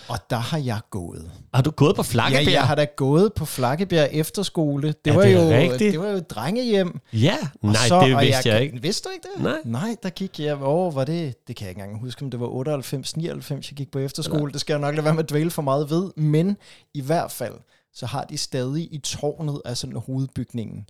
Og 0.08 0.18
der 0.30 0.36
har 0.36 0.58
jeg 0.58 0.80
gået. 0.90 1.30
Har 1.54 1.62
du 1.62 1.70
gået 1.70 1.96
på 1.96 2.02
Ja, 2.02 2.12
Flakkebjerg? 2.12 2.52
jeg 2.52 2.62
har 2.66 2.74
da 2.74 2.86
gået 2.96 3.32
på 3.32 3.44
Flakkebjerg 3.44 4.08
Efterskole. 4.12 4.94
Det, 5.04 5.10
Er 5.10 5.14
var, 5.14 5.22
det 5.22 5.34
jo, 5.34 5.40
rigtigt? 5.40 5.92
det 5.92 6.00
var 6.00 6.08
jo 6.08 6.16
et 6.16 6.30
drengehjem. 6.30 7.00
Ja, 7.12 7.36
Og 7.62 7.68
nej, 7.68 7.74
så- 7.88 8.00
det 8.00 8.20
vidste 8.20 8.48
jeg, 8.48 8.62
ikke. 8.62 8.82
Vidste 8.82 9.08
du 9.08 9.12
ikke 9.12 9.28
det? 9.36 9.42
Nej. 9.44 9.56
Nej, 9.64 9.96
der 10.02 10.10
gik 10.10 10.40
jeg, 10.40 10.54
hvor 10.54 10.90
var 10.90 11.04
det? 11.04 11.48
Det 11.48 11.56
kan 11.56 11.64
jeg 11.64 11.70
ikke 11.70 11.82
engang 11.82 12.00
huske, 12.00 12.22
om 12.24 12.30
det 12.30 12.40
var 12.40 12.46
98, 12.46 13.16
99, 13.16 13.70
jeg 13.70 13.76
gik 13.76 13.90
på 13.90 13.98
efterskole. 13.98 14.52
Det 14.52 14.60
skal 14.60 14.72
jeg 14.74 14.80
nok 14.80 14.94
lade 14.94 15.04
være 15.04 15.14
med 15.14 15.22
at 15.24 15.30
dvæle 15.30 15.50
for 15.50 15.62
meget 15.62 15.90
ved. 15.90 16.10
Men 16.16 16.56
i 16.94 17.00
hvert 17.00 17.30
fald, 17.30 17.54
så 17.94 18.06
har 18.06 18.24
de 18.24 18.38
stadig 18.38 18.88
i 18.94 18.98
tårnet 18.98 19.60
af 19.64 19.76
sådan 19.76 19.96
hovedbygningen, 19.96 20.86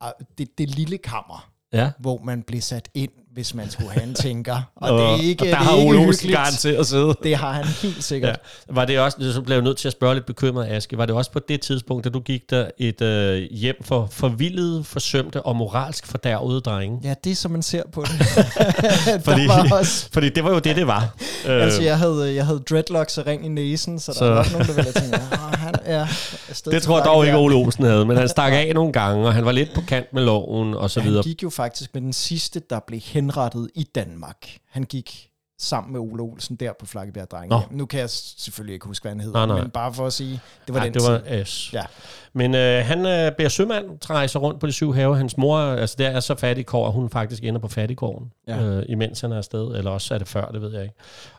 ah, 0.00 0.12
det, 0.38 0.58
det 0.58 0.68
lille 0.70 0.98
kammer, 0.98 1.48
Ja. 1.72 1.90
hvor 1.98 2.20
man 2.24 2.42
blev 2.42 2.60
sat 2.60 2.88
ind, 2.94 3.10
hvis 3.34 3.54
man 3.54 3.70
skulle 3.70 3.90
have 3.90 4.04
en 4.06 4.14
tænker. 4.28 4.56
Og, 4.76 4.90
Og, 4.90 4.98
det 5.00 5.06
er 5.06 5.28
ikke, 5.28 5.42
og 5.42 5.46
der 5.46 5.58
det 5.58 5.66
har 5.66 5.76
Ole 5.76 5.98
Olsen 5.98 6.30
garanteret 6.30 6.86
siddet. 6.86 7.16
Det 7.24 7.36
har 7.36 7.52
han 7.52 7.64
helt 7.64 8.04
sikkert. 8.04 8.38
Ja. 8.68 8.74
Var 8.74 8.84
det 8.84 8.98
også, 8.98 9.32
så 9.32 9.40
blev 9.42 9.56
jeg 9.56 9.64
nødt 9.64 9.76
til 9.78 9.88
at 9.88 9.92
spørge 9.92 10.14
lidt 10.14 10.26
bekymret, 10.26 10.66
Aske, 10.70 10.98
var 10.98 11.06
det 11.06 11.14
også 11.14 11.30
på 11.30 11.38
det 11.48 11.60
tidspunkt, 11.60 12.04
da 12.04 12.10
du 12.10 12.20
gik 12.20 12.50
der 12.50 12.66
et 12.78 13.00
øh, 13.00 13.42
hjem 13.50 13.74
for 13.84 14.08
forvildede, 14.12 14.84
forsømte 14.84 15.42
og 15.42 15.56
moralsk 15.56 16.06
fordærvede 16.06 16.60
drenge? 16.60 17.00
Ja, 17.04 17.14
det 17.24 17.30
er 17.32 17.36
som 17.36 17.50
man 17.50 17.62
ser 17.62 17.82
på 17.92 18.02
det. 18.02 18.10
Fordi, 19.24 19.46
var 19.46 19.68
også, 19.78 20.08
fordi 20.12 20.28
det 20.28 20.44
var 20.44 20.50
jo 20.50 20.58
det, 20.58 20.76
det 20.76 20.86
var. 20.86 21.14
altså 21.46 21.80
Øh, 21.80 21.86
jeg 21.86 21.98
havde, 21.98 22.34
jeg 22.34 22.46
havde 22.46 22.58
dreadlocks 22.70 23.18
og 23.18 23.26
ring 23.26 23.44
i 23.46 23.48
næsen, 23.48 23.98
så 24.00 24.12
der 24.12 24.18
Så- 24.18 24.24
var 24.30 24.36
nok 24.36 24.52
nogen, 24.52 24.66
der 24.66 24.74
ville 24.74 25.14
"Ah, 25.32 25.58
han 25.58 25.74
er 25.84 26.06
det 26.64 26.82
tror 26.82 26.98
jeg 26.98 27.04
dog 27.06 27.24
ikke, 27.24 27.32
Flakkebjerg." 27.32 27.40
Ole 27.40 27.54
Olsen 27.54 27.84
havde, 27.84 28.04
men 28.04 28.16
han 28.16 28.28
stak 28.28 28.52
af 28.52 28.70
nogle 28.74 28.92
gange, 28.92 29.26
og 29.26 29.34
han 29.34 29.44
var 29.44 29.52
lidt 29.52 29.74
på 29.74 29.80
kant 29.88 30.06
med 30.14 30.22
loven 30.22 30.74
og 30.74 30.90
så 30.90 31.00
Ja, 31.00 31.04
han 31.04 31.10
videre. 31.10 31.24
gik 31.24 31.42
jo 31.42 31.50
faktisk 31.50 31.90
med 31.94 32.02
den 32.02 32.12
sidste, 32.12 32.60
der 32.70 32.80
blev 32.86 33.00
henrettet 33.24 33.70
i 33.74 33.82
Danmark. 33.82 34.58
Han 34.70 34.84
gik 34.84 35.30
sammen 35.58 35.92
med 35.92 36.00
Ole 36.00 36.22
Olsen 36.22 36.56
der 36.56 36.72
på 36.80 36.86
Flakkebjerg 36.86 37.30
Drenge. 37.30 37.48
Nå. 37.48 37.60
Nu 37.70 37.86
kan 37.86 38.00
jeg 38.00 38.10
selvfølgelig 38.10 38.74
ikke 38.74 38.86
huske, 38.86 39.02
hvad 39.04 39.12
han 39.12 39.20
hedder, 39.20 39.46
Nej, 39.46 39.46
nej. 39.46 39.62
men 39.62 39.70
bare 39.70 39.94
for 39.94 40.06
at 40.06 40.12
sige, 40.12 40.40
det 40.66 40.74
var 40.74 40.80
Nej, 40.80 40.88
den 40.88 40.94
det 40.94 41.02
var. 41.38 41.44
S. 41.44 41.72
Ja. 41.72 41.82
Men 42.32 42.54
øh, 42.54 42.84
han 42.86 43.06
øh, 43.06 43.32
bliver 43.32 43.48
sømand, 43.48 44.10
rejser 44.10 44.40
rundt 44.40 44.60
på 44.60 44.66
de 44.66 44.72
syv 44.72 44.94
have. 44.94 45.16
Hans 45.16 45.36
mor, 45.36 45.58
altså 45.58 45.96
der 45.98 46.08
er 46.08 46.20
så 46.20 46.34
fattig 46.34 46.66
kår, 46.66 46.86
at 46.86 46.92
hun 46.92 47.10
faktisk 47.10 47.44
ender 47.44 47.60
på 47.60 47.68
fattigården, 47.68 48.30
Ja. 48.48 48.62
øh, 48.62 48.84
imens 48.88 49.20
han 49.20 49.32
er 49.32 49.36
afsted. 49.36 49.76
Eller 49.76 49.90
også 49.90 50.14
er 50.14 50.18
det 50.18 50.28
før, 50.28 50.46
det 50.50 50.60
ved 50.60 50.72
jeg 50.72 50.82
ikke. 50.82 50.94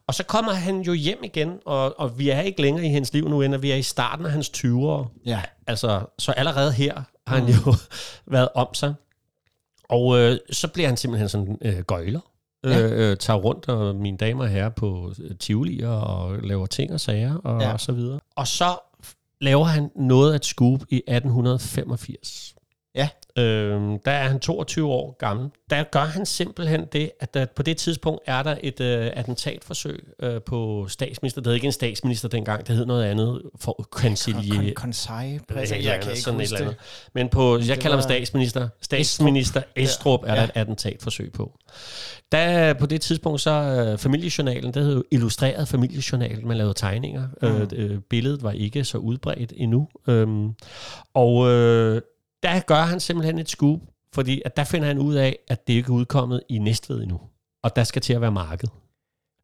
Og 0.08 0.14
så 0.14 0.24
kommer 0.24 0.54
han 0.54 0.82
jo 0.82 0.94
hjem 0.94 1.20
igen, 1.24 1.54
og, 1.66 2.00
og 2.00 2.20
vi 2.20 2.30
er 2.30 2.42
ikke 2.42 2.62
længere 2.62 2.86
i 2.86 2.90
hendes 2.90 3.14
liv 3.14 3.30
nu, 3.30 3.42
end 3.42 3.54
at 3.56 3.62
vi 3.62 3.72
er 3.72 3.76
i 3.76 3.82
starten 3.84 4.26
af 4.26 4.32
hans 4.32 4.50
20'ere. 4.58 5.22
Ja. 5.26 5.42
Altså, 5.68 6.02
så 6.20 6.32
allerede 6.32 6.72
her 6.72 6.94
har 7.28 7.36
han 7.38 7.48
jo 7.48 7.74
været 8.26 8.50
om 8.56 8.74
sig. 8.74 8.94
Og 9.90 10.18
øh, 10.20 10.38
så 10.52 10.68
bliver 10.68 10.88
han 10.88 10.98
simpelthen 10.98 11.30
sådan 11.30 11.58
øh, 11.62 11.80
gøjler. 11.80 12.20
Ja. 12.64 12.82
Øh, 12.82 13.12
øh, 13.12 13.18
tager 13.18 13.38
rundt, 13.40 13.70
og 13.70 13.96
mine 13.96 14.18
damer 14.18 14.44
og 14.44 14.50
herrer 14.50 14.70
på 14.70 15.14
øh, 15.24 15.38
Tivoli 15.38 15.82
og 15.84 16.38
laver 16.44 16.66
ting 16.66 16.94
og 16.94 17.00
sager 17.00 17.36
og, 17.36 17.62
Ja. 17.62 17.74
og 17.74 17.80
så 17.80 17.92
videre. 17.92 18.20
Og 18.36 18.48
så 18.48 18.66
laver 19.42 19.66
han 19.66 19.92
noget 19.96 20.32
af 20.32 20.36
et 20.36 20.46
scoop 20.46 20.80
i 20.90 20.96
1885. 21.08 22.55
Ja. 22.96 23.10
Øhm, 23.38 24.00
der 24.00 24.12
er 24.12 24.28
han 24.28 24.40
22 24.40 24.88
år 24.92 25.16
gammel. 25.20 25.50
Der 25.70 25.84
gør 25.84 26.00
han 26.04 26.26
simpelthen 26.26 26.86
det, 26.94 27.12
at 27.20 27.34
der, 27.34 27.46
på 27.56 27.64
det 27.64 27.78
tidspunkt 27.78 28.22
er 28.26 28.44
der 28.44 28.56
et 28.64 28.82
øh, 28.82 29.12
attentatforsøg 29.14 30.08
øh, 30.20 30.42
på 30.42 30.86
statsminister. 30.90 31.42
Det 31.42 31.48
hed 31.48 31.54
ikke 31.54 31.66
en 31.66 31.72
statsminister 31.72 32.30
dengang, 32.30 32.68
det 32.68 32.76
hed 32.76 32.86
noget 32.86 33.04
andet 33.04 33.42
for 33.60 33.90
kancelier. 33.98 34.70
Kon- 34.70 34.74
Konsej. 34.74 35.40
Ja, 35.56 35.56
Jeg 35.56 36.00
kan 36.02 36.12
ikke 36.12 36.12
huske 36.12 36.32
eller 36.32 36.48
det. 36.58 36.62
andet. 36.62 36.76
Men 37.14 37.30
på, 37.30 37.58
jeg 37.68 37.80
kalder 37.80 37.98
ham 37.98 38.02
statsminister. 38.02 38.70
Statsminister 38.82 39.62
Estrup 39.76 40.20
er 40.26 40.36
der 40.36 40.44
et 40.44 40.52
attentatforsøg 40.56 41.32
på. 41.32 41.60
Der 42.32 42.74
på 42.74 42.86
det 42.86 43.02
tidspunkt 43.02 43.42
så 43.42 43.52
øh, 43.52 43.98
familiejournalen, 43.98 44.74
det 44.74 44.84
hed 44.84 44.96
jo 44.96 45.04
illustreret 45.12 45.68
familiejournal, 45.68 46.46
man 46.48 46.58
lavede 46.58 46.74
tegninger. 46.74 47.28
Mm. 47.42 47.48
Øh, 47.48 47.68
øh, 47.76 48.00
billedet 48.10 48.44
var 48.44 48.52
ikke 48.52 48.84
så 48.84 48.98
udbredt 48.98 49.54
endnu. 49.56 49.88
Øhm, 50.08 50.52
og 51.14 51.50
øh, 51.52 52.02
der 52.46 52.60
gør 52.60 52.82
han 52.82 53.00
simpelthen 53.00 53.40
et 53.40 53.50
scoop, 53.50 53.80
fordi 54.14 54.42
at 54.46 54.58
der 54.58 54.64
finder 54.64 54.88
han 54.88 54.98
ud 55.00 55.16
af, 55.16 55.38
at 55.48 55.68
det 55.68 55.74
ikke 55.74 55.88
er 55.90 55.94
udkommet 55.96 56.42
i 56.50 56.58
Næstved 56.58 57.02
endnu. 57.02 57.20
Og 57.64 57.76
der 57.76 57.84
skal 57.84 58.02
til 58.02 58.14
at 58.14 58.22
være 58.22 58.32
marked. 58.32 58.68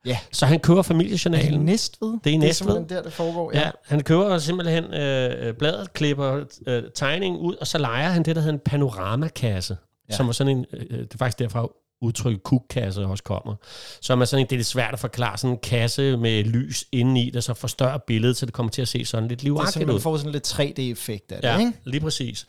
Ja. 0.05 0.17
Så 0.31 0.45
han 0.45 0.59
køber 0.59 0.77
Er 0.77 0.81
det 0.81 0.85
familiejournalen. 0.85 1.59
Næstved? 1.65 2.07
Det 2.09 2.15
er 2.15 2.19
Det 2.23 2.33
er 2.33 2.39
Næstved. 2.39 2.85
der, 2.85 3.01
det 3.01 3.13
foregår. 3.13 3.51
Ja, 3.53 3.71
han 3.85 4.03
køber 4.03 4.37
simpelthen 4.37 4.83
øh, 4.93 5.47
øh, 5.47 5.53
bladet, 5.53 5.93
klipper 5.93 6.43
øh, 6.67 6.83
tegningen 6.95 7.39
ud, 7.41 7.55
og 7.55 7.67
så 7.67 7.77
leger 7.77 8.09
han 8.09 8.23
det, 8.23 8.35
der 8.35 8.41
hedder 8.41 8.53
en 8.53 8.59
panoramakasse, 8.65 9.77
Ja. 10.09 10.13
ja. 10.13 10.17
som 10.17 10.27
er 10.27 10.31
sådan 10.31 10.57
en, 10.57 10.65
øh, 10.73 10.99
det 10.99 11.13
er 11.13 11.17
faktisk 11.17 11.39
derfra 11.39 11.67
udtrykket 12.01 12.43
kukkasse 12.43 13.05
også 13.05 13.23
kommer, 13.23 13.55
som 14.01 14.21
er 14.21 14.25
sådan 14.25 14.45
det 14.45 14.51
er 14.51 14.57
lidt 14.57 14.67
svært 14.67 14.93
at 14.93 14.99
forklare, 14.99 15.37
sådan 15.37 15.51
en 15.53 15.59
kasse 15.63 16.17
med 16.17 16.43
lys 16.43 16.85
indeni, 16.91 17.29
der 17.29 17.39
så 17.39 17.53
forstørrer 17.53 17.97
billedet, 17.97 18.37
så 18.37 18.45
det 18.45 18.53
kommer 18.53 18.71
til 18.71 18.81
at 18.81 18.87
se 18.87 19.05
sådan 19.05 19.27
lidt 19.27 19.41
Det 19.41 19.47
er 19.47 19.49
sådan, 19.49 19.53
livagtigt 19.57 19.87
man 19.87 19.95
ud. 19.95 19.99
får 19.99 20.17
sådan 20.17 20.31
lidt 20.31 20.47
3D-effekt 20.53 21.31
af 21.31 21.41
det, 21.41 21.47
Ja, 21.47 21.59
ikke? 21.59 21.73
lige 21.83 22.01
præcis. 22.01 22.45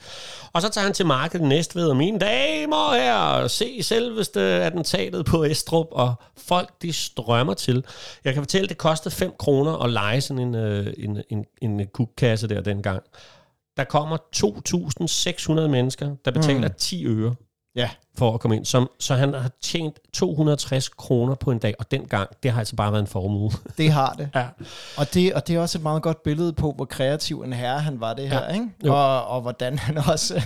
Og 0.53 0.63
så 0.63 0.69
tager 0.69 0.85
han 0.85 0.95
til 0.95 1.07
markedet 1.07 1.47
næstved, 1.47 1.89
og 1.89 1.97
mine 1.97 2.19
damer 2.19 2.95
her, 2.95 3.49
se 3.49 3.83
selveste 3.83 4.41
attentatet 4.41 5.27
på 5.27 5.45
Estrup, 5.45 5.87
og 5.91 6.15
folk 6.37 6.71
de 6.83 6.93
strømmer 6.93 7.55
til. 7.55 7.85
Jeg 8.25 8.35
kan 8.35 8.43
fortælle, 8.43 8.69
det 8.69 8.79
kostede 8.79 9.15
5 9.15 9.33
kroner 9.39 9.73
at 9.85 9.91
lege 9.91 10.21
sådan 10.21 10.43
en, 10.43 10.55
øh, 10.55 10.93
en, 10.99 11.23
en, 11.31 11.45
en 11.63 11.87
kukkasse 11.95 12.49
der 12.49 12.61
dengang. 12.61 13.03
Der 13.77 13.85
kommer 13.85 14.17
2.600 14.37 15.69
mennesker, 15.69 16.17
der 16.25 16.31
betaler 16.31 16.69
mm. 16.69 16.75
10 16.79 17.07
øre 17.07 17.35
Ja. 17.77 17.91
for 18.19 18.35
at 18.35 18.41
komme 18.41 18.57
ind. 18.57 18.65
Som, 18.65 18.91
så 19.01 19.15
han 19.15 19.35
har 19.35 19.51
tjent 19.61 19.99
260 20.13 20.89
kroner 20.89 21.35
på 21.35 21.51
en 21.51 21.59
dag, 21.59 21.75
og 21.79 21.91
dengang, 21.91 22.29
det 22.43 22.51
har 22.51 22.59
altså 22.59 22.77
bare 22.77 22.93
været 22.93 23.01
en 23.03 23.07
formue. 23.07 23.51
Det 23.79 23.91
har 23.93 24.13
det. 24.13 24.29
ja. 24.35 24.47
Og 24.97 25.15
det, 25.15 25.35
og 25.35 25.47
det 25.47 25.57
er 25.57 25.61
også 25.61 25.79
et 25.79 25.83
meget 25.83 26.03
godt 26.03 26.23
billede 26.23 26.53
på, 26.53 26.73
hvor 26.73 26.85
kreativ 26.85 27.41
en 27.43 27.53
herre 27.53 27.81
han 27.81 28.01
var 28.01 28.15
det 28.15 28.29
her, 28.29 28.41
Ja. 28.45 28.53
ikke? 28.55 28.67
Jo. 28.87 28.95
Og, 28.95 29.27
og 29.27 29.41
hvordan 29.41 29.79
han 29.79 29.99
også 29.99 30.43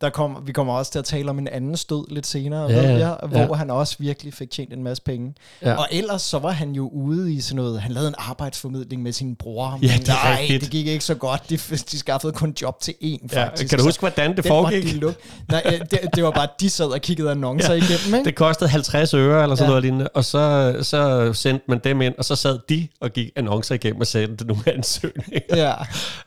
Der 0.00 0.10
kom, 0.10 0.36
vi 0.46 0.52
kommer 0.52 0.72
også 0.74 0.92
til 0.92 0.98
at 0.98 1.04
tale 1.04 1.30
om 1.30 1.38
en 1.38 1.48
anden 1.48 1.76
stød 1.76 2.04
lidt 2.14 2.26
senere, 2.26 2.70
Ja, 2.70 2.76
ved 2.76 2.98
jeg, 2.98 3.16
hvor 3.28 3.38
Ja. 3.38 3.52
han 3.54 3.70
også 3.70 3.96
virkelig 3.98 4.34
fik 4.34 4.50
tjent 4.50 4.72
en 4.72 4.82
masse 4.82 5.02
penge. 5.02 5.34
Ja. 5.62 5.74
Og 5.74 5.86
ellers 5.90 6.22
så 6.22 6.38
var 6.38 6.50
han 6.50 6.72
jo 6.72 6.88
ude 6.88 7.32
i 7.34 7.40
sådan 7.40 7.56
noget, 7.56 7.80
han 7.80 7.92
lavede 7.92 8.08
en 8.08 8.14
arbejdsformidling 8.18 9.02
med 9.02 9.12
sin 9.12 9.34
bror. 9.36 9.78
Ja, 9.82 9.86
det 9.86 10.08
er 10.08 10.12
nej, 10.24 10.38
rigtigt. 10.40 10.62
det 10.62 10.70
gik 10.70 10.86
ikke 10.86 11.04
så 11.04 11.14
godt. 11.14 11.50
De, 11.50 11.56
de 11.90 11.98
skaffede 11.98 12.32
kun 12.32 12.54
job 12.62 12.80
til 12.80 12.94
én, 13.04 13.26
Ja, 13.32 13.44
faktisk. 13.44 13.68
kan 13.68 13.78
du 13.78 13.82
Så 13.82 13.88
huske, 13.88 14.00
hvordan 14.00 14.28
det 14.30 14.36
den 14.44 14.48
foregik? 14.48 15.00
De. 15.02 15.14
Nej, 15.50 15.80
det, 15.90 16.00
det, 16.14 16.24
var 16.24 16.30
bare, 16.30 16.48
de 16.60 16.70
sad 16.70 16.86
og 16.86 17.00
kiggede 17.00 17.30
annoncer 17.30 17.74
ja. 17.74 17.82
igennem, 17.82 18.14
ikke? 18.14 18.24
Det 18.24 18.34
kostede 18.34 18.70
50 18.70 19.14
øre 19.14 19.42
eller 19.42 19.56
sådan 19.56 19.64
ja. 19.64 19.68
Noget 19.68 19.82
lignende, 19.82 20.08
og 20.08 20.24
så, 20.24 20.76
så 20.82 21.30
sendte 21.32 21.64
man 21.68 21.80
dem 21.84 22.00
ind, 22.02 22.14
og 22.18 22.24
så 22.24 22.36
sad 22.36 22.58
de 22.68 22.88
og 23.00 23.10
gik 23.10 23.30
annoncer 23.36 23.74
igennem 23.74 24.00
og 24.00 24.06
sendte 24.06 24.46
nogle 24.46 24.62
ansøgninger. 24.74 25.40
Ja. 25.56 25.72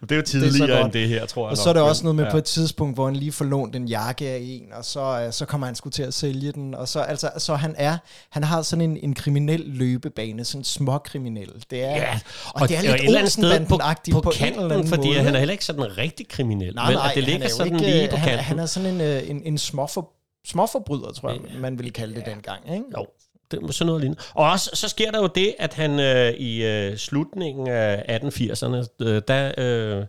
Det 0.02 0.12
er 0.12 0.16
jo 0.16 0.22
tidligere 0.22 0.54
så 0.58 0.64
det 0.68 0.74
end 0.76 0.82
godt. 0.84 0.94
det 0.94 1.08
her, 1.10 1.26
tror 1.26 1.44
jeg 1.46 1.52
Og 1.52 1.58
så 1.58 1.64
nok, 1.66 1.70
er 1.70 1.74
der 1.74 1.82
men- 1.86 1.90
også 1.90 2.04
noget 2.04 2.16
med 2.16 2.24
ja. 2.26 2.32
på 2.32 2.38
et 2.38 2.44
tidspunkt, 2.44 2.96
hvor 2.96 3.06
han 3.06 3.16
lige 3.16 3.32
får 3.32 3.46
lånt 3.60 3.76
en 3.76 3.88
jakke 3.88 4.30
af 4.30 4.40
en, 4.42 4.74
og 4.74 4.86
så, 4.86 5.22
øh, 5.26 5.34
så 5.34 5.46
kommer 5.46 5.68
han 5.68 5.76
sgu 5.76 5.90
til 5.90 6.04
at 6.04 6.14
sælge 6.14 6.52
den. 6.52 6.76
Og 6.76 6.88
så, 6.88 7.00
altså, 7.00 7.32
så 7.38 7.56
han 7.56 7.76
er, 7.78 7.98
han 8.30 8.44
har 8.44 8.62
sådan 8.62 8.90
en, 8.90 8.98
en 8.98 9.14
kriminel 9.14 9.60
løbebane, 9.60 10.46
sådan 10.46 10.64
småkriminel. 10.64 11.66
Det 11.70 11.84
er, 11.84 11.96
Ja, 11.96 12.20
og, 12.46 12.62
og 12.62 12.70
det 12.70 12.76
er 12.76 12.80
og 12.80 12.86
lidt 12.86 12.96
et 12.96 13.06
eller 13.06 13.20
andet 13.20 13.32
sted 13.32 13.66
på, 13.66 13.80
på, 14.12 14.22
på, 14.22 14.32
kanten, 14.36 14.88
fordi 14.88 15.08
måde. 15.08 15.22
han 15.22 15.36
er 15.36 15.40
heller 15.40 15.52
ikke 15.52 15.66
sådan 15.66 15.98
rigtig 15.98 16.28
kriminel, 16.28 16.76
nej, 16.76 16.86
men 16.86 16.98
nej, 16.98 17.10
at 17.10 17.16
det 17.16 17.24
ligger 17.24 17.46
er 17.46 17.50
sådan 17.50 17.74
ikke, 17.74 17.86
lige 17.86 18.08
på 18.10 18.16
han, 18.16 18.30
kanten. 18.30 18.46
han 18.46 18.60
er 18.60 18.66
sådan 18.66 18.94
en, 18.94 19.02
øh, 19.02 19.30
en, 19.30 19.42
en 19.46 19.58
småfor, 19.58 20.12
småforbryder, 20.48 21.12
tror 21.12 21.30
jeg, 21.30 21.40
man 21.60 21.78
ville 21.78 21.92
kalde 21.92 22.16
det 22.16 22.26
dengang. 22.26 22.74
Ikke? 22.74 22.86
Jo, 22.98 23.06
det 23.52 23.64
er 23.64 23.72
sådan 23.72 23.88
noget 23.88 24.02
lignende. 24.02 24.22
Og 24.34 24.52
også, 24.52 24.70
så 24.74 24.90
sker 24.90 25.12
der 25.12 25.20
jo 25.20 25.28
det, 25.28 25.56
at 25.60 25.74
han 25.74 26.00
øh, 26.00 26.34
i 26.34 26.66
øh, 26.66 26.98
slutningen 26.98 27.68
af 27.68 28.20
1880'erne, 28.24 28.88
øh, 29.00 29.22
der, 29.28 29.52
øh, 29.58 30.06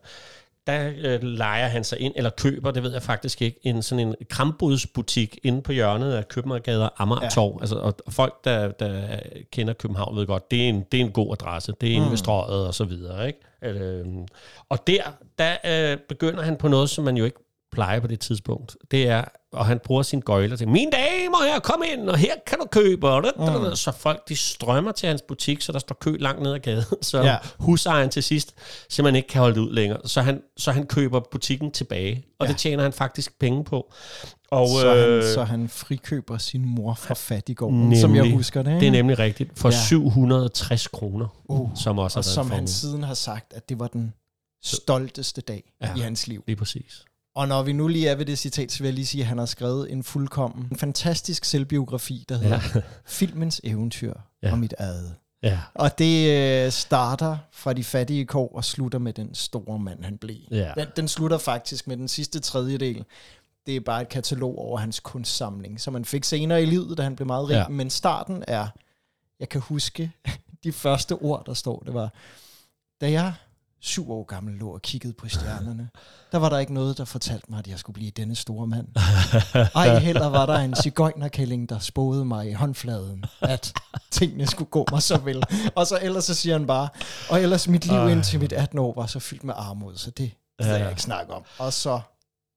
der 0.66 0.92
øh, 0.98 1.22
leger 1.22 1.68
han 1.68 1.84
sig 1.84 2.00
ind, 2.00 2.12
eller 2.16 2.30
køber, 2.30 2.70
det 2.70 2.82
ved 2.82 2.92
jeg 2.92 3.02
faktisk 3.02 3.42
ikke, 3.42 3.58
en 3.62 3.82
sådan 3.82 4.08
en 4.08 4.14
krambudsbutik 4.30 5.38
inde 5.42 5.62
på 5.62 5.72
hjørnet 5.72 6.12
af 6.12 6.28
Københavnsgade 6.28 6.90
og 6.90 7.02
Amagertorv. 7.02 7.54
Ja. 7.56 7.60
Altså, 7.60 7.76
og 7.76 7.94
og 8.06 8.12
folk, 8.12 8.44
der, 8.44 8.72
der 8.72 9.20
kender 9.52 9.72
København, 9.72 10.16
ved 10.16 10.26
godt, 10.26 10.50
det 10.50 10.64
er 10.64 10.68
en, 10.68 10.84
det 10.92 11.00
er 11.00 11.04
en 11.04 11.12
god 11.12 11.32
adresse. 11.32 11.74
Det 11.80 11.90
er 11.90 11.94
inde 11.94 12.10
ved 12.10 12.16
strøget 12.16 12.66
og 12.66 12.74
så 12.74 12.84
videre. 12.84 13.26
Ikke? 13.26 13.40
Øh, 13.62 14.06
og 14.68 14.86
der, 14.86 15.02
der 15.38 15.56
øh, 15.64 15.98
begynder 16.08 16.42
han 16.42 16.56
på 16.56 16.68
noget, 16.68 16.90
som 16.90 17.04
man 17.04 17.16
jo 17.16 17.24
ikke 17.24 17.38
plejer 17.72 18.00
på 18.00 18.06
det 18.06 18.20
tidspunkt. 18.20 18.76
Det 18.90 19.08
er, 19.08 19.24
og 19.52 19.66
han 19.66 19.78
bruger 19.84 20.02
sin 20.02 20.20
gøjler 20.20 20.56
til, 20.56 20.68
mine 20.68 20.90
damer 20.90 21.44
her, 21.44 21.60
kom 21.60 21.82
ind, 21.92 22.08
og 22.08 22.18
her 22.18 22.34
kan 22.46 22.58
du 22.58 22.66
købe. 22.70 23.08
Og 23.08 23.24
mm. 23.36 23.76
Så 23.76 23.92
folk, 23.92 24.28
de 24.28 24.36
strømmer 24.36 24.92
til 24.92 25.08
hans 25.08 25.22
butik, 25.22 25.60
så 25.60 25.72
der 25.72 25.78
står 25.78 25.96
kø 26.00 26.16
langt 26.16 26.42
ned 26.42 26.54
ad 26.54 26.58
gaden. 26.58 26.84
Så 27.02 27.22
ja. 27.22 27.36
Husejeren 27.58 28.10
til 28.10 28.22
sidst 28.22 28.54
simpelthen 28.88 29.16
ikke 29.16 29.28
kan 29.28 29.40
holde 29.40 29.54
det 29.54 29.60
ud 29.60 29.72
længere. 29.72 29.98
Så 30.04 30.20
han, 30.20 30.42
så 30.56 30.72
han 30.72 30.86
køber 30.86 31.20
butikken 31.30 31.70
tilbage, 31.70 32.24
og 32.38 32.46
ja. 32.46 32.52
det 32.52 32.58
tjener 32.60 32.82
han 32.82 32.92
faktisk 32.92 33.38
penge 33.38 33.64
på. 33.64 33.92
Og, 34.50 34.68
Så, 34.68 34.96
øh, 34.96 35.14
han, 35.14 35.34
så 35.34 35.44
han 35.44 35.68
frikøber 35.68 36.38
sin 36.38 36.64
mor 36.64 36.94
fra 36.94 37.14
fattigården, 37.14 37.96
som 37.96 38.14
jeg 38.14 38.32
husker 38.32 38.62
det. 38.62 38.70
Ikke? 38.70 38.80
Det 38.80 38.86
er 38.86 38.92
nemlig 38.92 39.18
rigtigt. 39.18 39.58
For 39.58 39.68
ja. 39.68 39.74
Ja. 39.74 39.82
760 39.82 40.86
kroner, 40.86 41.26
uh, 41.48 41.70
som 41.76 41.98
også 41.98 42.18
og 42.18 42.24
har 42.24 42.28
været 42.28 42.34
som 42.34 42.50
han 42.50 42.68
siden 42.68 43.02
har 43.02 43.14
sagt, 43.14 43.52
at 43.52 43.68
det 43.68 43.78
var 43.78 43.86
den 43.86 44.12
stolteste 44.64 45.40
dag 45.40 45.72
ja. 45.82 45.94
i 45.96 46.00
hans 46.00 46.26
liv. 46.26 46.44
Lige 46.46 46.56
præcis. 46.56 47.04
Og 47.34 47.48
når 47.48 47.62
vi 47.62 47.72
nu 47.72 47.88
lige 47.88 48.08
er 48.08 48.14
ved 48.14 48.26
det 48.26 48.38
citat, 48.38 48.72
så 48.72 48.78
vil 48.78 48.86
jeg 48.88 48.94
lige 48.94 49.06
sige, 49.06 49.20
at 49.20 49.26
han 49.26 49.38
har 49.38 49.46
skrevet 49.46 49.92
en 49.92 50.02
fuldkommen, 50.02 50.68
en 50.70 50.76
fantastisk 50.76 51.44
selvbiografi, 51.44 52.24
der 52.28 52.36
hedder 52.38 52.60
ja. 52.74 52.80
Filmens 53.06 53.60
eventyr 53.64 54.14
Ja. 54.42 54.52
om 54.52 54.58
mit 54.58 54.74
ad. 54.78 55.10
Ja. 55.42 55.58
Og 55.74 55.98
det 55.98 56.30
øh, 56.66 56.72
starter 56.72 57.38
fra 57.52 57.72
de 57.72 57.84
fattige 57.84 58.26
kår 58.26 58.52
og 58.56 58.64
slutter 58.64 58.98
med 58.98 59.12
den 59.12 59.34
store 59.34 59.78
mand, 59.78 60.04
han 60.04 60.18
blev. 60.18 60.36
Ja. 60.50 60.72
Den, 60.76 60.86
den 60.96 61.08
slutter 61.08 61.38
faktisk 61.38 61.86
med 61.86 61.96
den 61.96 62.08
sidste 62.08 62.40
tredjedel. 62.40 63.04
Det 63.66 63.76
er 63.76 63.80
bare 63.80 64.02
et 64.02 64.08
katalog 64.08 64.58
over 64.58 64.78
hans 64.78 65.00
kunstsamling, 65.00 65.80
som 65.80 65.94
han 65.94 66.04
fik 66.04 66.24
senere 66.24 66.62
i 66.62 66.66
livet, 66.66 66.98
da 66.98 67.02
han 67.02 67.16
blev 67.16 67.26
meget 67.26 67.48
rig. 67.48 67.54
Ja. 67.54 67.68
Men 67.68 67.90
starten 67.90 68.44
er, 68.48 68.66
jeg 69.40 69.48
kan 69.48 69.60
huske, 69.60 70.12
de 70.64 70.72
første 70.72 71.12
ord, 71.12 71.42
der 71.46 71.54
står, 71.54 71.82
det 71.86 71.94
var, 71.94 72.12
da 73.00 73.10
jeg 73.10 73.32
syv 73.80 74.10
år 74.10 74.24
gammel 74.24 74.54
lå 74.54 74.68
og 74.74 74.82
kiggede 74.82 75.12
på 75.12 75.28
stjernerne, 75.28 75.88
der 76.32 76.38
var 76.38 76.48
der 76.48 76.58
ikke 76.58 76.74
noget, 76.74 76.98
der 76.98 77.04
fortalte 77.04 77.46
mig, 77.48 77.58
at 77.58 77.66
jeg 77.66 77.78
skulle 77.78 77.94
blive 77.94 78.10
denne 78.10 78.34
store 78.36 78.66
mand. 78.66 78.86
Ej, 79.74 79.98
heller 79.98 80.26
var 80.26 80.46
der 80.46 80.58
en 80.58 80.74
cigøjnerkælling, 80.74 81.68
der 81.68 81.78
spåede 81.78 82.24
mig 82.24 82.50
i 82.50 82.52
håndfladen, 82.52 83.24
at 83.40 83.72
tingene 84.10 84.46
skulle 84.46 84.70
gå 84.70 84.86
mig 84.90 85.02
så 85.02 85.18
vel. 85.18 85.42
Og 85.74 85.86
så 85.86 85.98
ellers 86.02 86.24
så 86.24 86.34
siger 86.34 86.58
han 86.58 86.66
bare, 86.66 86.88
og 87.30 87.42
ellers 87.42 87.68
mit 87.68 87.86
liv 87.86 88.08
indtil 88.08 88.40
mit 88.40 88.52
18 88.52 88.78
år 88.78 88.94
var 88.96 89.06
så 89.06 89.18
fyldt 89.18 89.44
med 89.44 89.54
armod, 89.56 89.96
så 89.96 90.10
det 90.10 90.30
Ja. 90.60 90.72
jeg 90.72 90.90
ikke 90.90 91.02
snakke 91.02 91.32
om. 91.34 91.42
Og 91.58 91.72
så, 91.72 92.00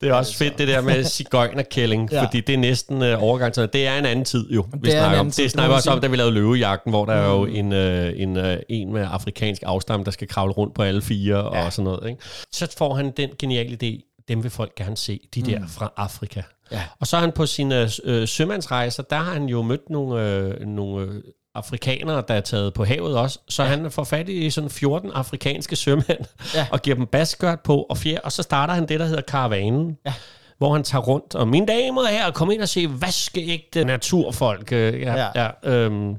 Det 0.01 0.09
er 0.09 0.13
også 0.13 0.29
det 0.29 0.37
fedt, 0.37 0.57
det 0.57 0.67
der 0.67 0.81
med 0.81 1.03
cigøjnerkælling, 1.03 2.09
ja. 2.11 2.23
Fordi 2.25 2.41
det 2.41 2.53
er 2.53 2.57
næsten 2.57 3.01
uh, 3.01 3.23
overgang 3.23 3.53
til 3.53 3.69
Det 3.73 3.87
er 3.87 3.97
en 3.99 4.05
anden 4.05 4.25
tid 4.25 4.49
jo, 4.51 4.65
vi 4.73 4.79
Det 4.79 4.93
er 4.95 4.99
snakker 5.01 5.19
om. 5.19 5.31
tid, 5.31 5.43
Det 5.43 5.51
snakker 5.51 5.69
man 5.69 5.75
også 5.75 5.91
om, 5.91 6.01
da 6.01 6.07
vi 6.07 6.15
lavede 6.17 6.33
løvejagten, 6.33 6.91
hvor 6.91 7.05
der 7.05 7.13
er 7.13 7.29
jo 7.31 7.45
Mm. 7.45 7.55
en, 7.55 7.71
uh, 7.73 8.21
en, 8.21 8.37
uh, 8.37 8.53
en 8.69 8.93
med 8.93 9.07
afrikansk 9.11 9.61
afstam, 9.65 10.03
der 10.03 10.11
skal 10.11 10.27
kravle 10.27 10.53
rundt 10.53 10.75
på 10.75 10.81
alle 10.83 11.01
fire 11.01 11.37
ja. 11.37 11.65
og 11.65 11.73
sådan 11.73 11.83
noget. 11.83 12.09
Ikke? 12.09 12.21
Så 12.51 12.75
får 12.77 12.93
han 12.95 13.11
den 13.17 13.29
geniale 13.39 13.77
idé, 13.83 14.23
dem 14.27 14.43
vil 14.43 14.51
folk 14.51 14.75
gerne 14.75 14.97
se, 14.97 15.19
de 15.35 15.41
der 15.41 15.59
Mm. 15.59 15.67
fra 15.67 15.93
Afrika. 15.97 16.41
ja, 16.71 16.81
Og 16.99 17.07
så 17.07 17.17
er 17.17 17.21
han 17.21 17.31
på 17.31 17.45
sine 17.45 17.89
øh, 18.03 18.27
sømandsrejser, 18.27 19.03
der 19.03 19.15
har 19.15 19.33
han 19.33 19.45
jo 19.45 19.61
mødt 19.61 19.89
nogle, 19.89 20.21
øh, 20.29 20.67
nogle 20.67 21.05
øh, 21.05 21.13
afrikanere, 21.55 22.23
der 22.27 22.33
er 22.33 22.41
taget 22.41 22.73
på 22.73 22.85
havet 22.85 23.17
også. 23.17 23.39
Så 23.49 23.63
ja. 23.63 23.69
han 23.69 23.91
får 23.91 24.03
fat 24.03 24.29
i 24.29 24.49
sådan 24.49 24.69
14 24.69 25.11
afrikanske 25.11 25.75
sømænd, 25.75 26.25
Ja. 26.55 26.67
og 26.71 26.81
giver 26.81 26.95
dem 26.95 27.05
baskørt 27.07 27.59
på 27.59 27.81
og 27.81 27.97
fjer, 27.97 28.19
og 28.23 28.31
så 28.31 28.43
starter 28.43 28.73
han 28.73 28.87
det, 28.87 28.99
der 28.99 29.05
hedder 29.05 29.21
karavanen. 29.21 29.97
Ja. 30.05 30.13
Hvor 30.57 30.73
han 30.73 30.83
tager 30.83 31.01
rundt, 31.01 31.35
og 31.35 31.47
mine 31.47 31.65
damer 31.67 32.07
her, 32.07 32.31
kom 32.31 32.51
ind 32.51 32.61
og 32.61 32.69
se 32.69 32.87
vaskeægte 33.01 33.85
naturfolk. 33.85 34.71
Øh, 34.71 35.01
Ja, 35.01 35.13
ja. 35.15 35.27
Ja. 35.35 35.49
Ja, 35.63 35.71
øhm, 35.73 36.15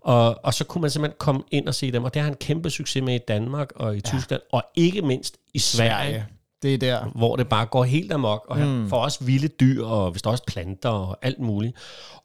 og, 0.00 0.44
og 0.44 0.54
så 0.54 0.64
kunne 0.64 0.80
man 0.82 0.90
simpelthen 0.90 1.16
komme 1.18 1.42
ind 1.50 1.68
og 1.68 1.74
se 1.74 1.92
dem, 1.92 2.04
og 2.04 2.14
det 2.14 2.22
har 2.22 2.26
han 2.28 2.36
kæmpe 2.40 2.70
succes 2.70 3.02
med 3.02 3.14
i 3.14 3.18
Danmark 3.28 3.72
og 3.76 3.96
i 3.96 4.00
Tyskland, 4.00 4.42
og 4.52 4.62
ikke 4.74 5.02
mindst 5.02 5.36
i 5.54 5.58
Sverige 5.58 5.90
Sverige. 5.90 6.26
Det 6.62 6.74
er 6.74 6.78
der. 6.78 7.04
hvor 7.14 7.36
det 7.36 7.48
bare 7.48 7.66
går 7.66 7.84
helt 7.84 8.12
amok, 8.12 8.46
og 8.48 8.58
mm. 8.58 8.88
får 8.88 8.96
også 8.96 9.24
vilde 9.24 9.48
dyr, 9.48 9.84
og 9.84 10.14
vist 10.14 10.26
også 10.26 10.44
planter 10.46 10.88
og 10.88 11.18
alt 11.22 11.38
muligt, 11.38 11.76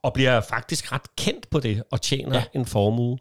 og 0.04 0.14
bliver 0.14 0.42
faktisk 0.42 0.92
ret 0.92 1.16
kendt 1.16 1.50
på 1.50 1.60
det, 1.60 1.84
og 1.92 2.02
tjener. 2.02 2.36
Ja. 2.36 2.44
en 2.54 2.66
formue. 2.66 3.18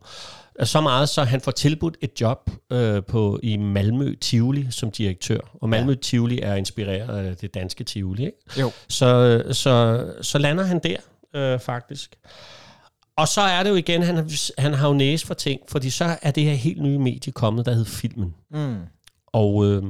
Så 0.63 0.81
meget, 0.81 1.09
så 1.09 1.23
han 1.23 1.41
får 1.41 1.51
tilbudt 1.51 1.97
et 2.01 2.21
job 2.21 2.51
øh, 2.73 3.03
på 3.03 3.41
i 3.43 3.57
Malmø 3.57 4.15
Tivoli 4.15 4.67
som 4.71 4.91
direktør. 4.91 5.41
Og 5.61 5.69
Malmø 5.69 5.93
ja. 5.93 5.97
Tivoli 5.97 6.41
er 6.41 6.55
inspireret 6.55 7.27
af 7.27 7.37
det 7.37 7.55
danske 7.55 7.85
Tivoli. 7.85 8.25
Ikke? 8.25 8.39
Jo. 8.61 8.71
Så, 8.89 9.43
så, 9.53 10.07
så 10.23 10.39
lander 10.39 10.65
han 10.65 10.79
der, 10.79 10.97
øh, 11.35 11.61
faktisk. 11.61 12.17
Og 13.17 13.29
så 13.29 13.41
er 13.41 13.63
det 13.63 13.71
jo 13.71 13.75
igen, 13.75 14.03
han, 14.03 14.31
han 14.59 14.75
har 14.75 14.89
jo 14.89 14.95
næse 14.95 15.27
for 15.27 15.35
ting, 15.35 15.61
fordi 15.69 15.91
så 15.91 16.17
er 16.23 16.31
det 16.31 16.45
her 16.45 16.55
helt 16.55 16.83
nye 16.83 16.99
medie 16.99 17.33
kommet, 17.33 17.67
der 17.67 17.73
hedder 17.73 17.91
filmen. 17.91 18.35
Mm. 18.51 18.77
Og 19.27 19.67
øh, 19.67 19.83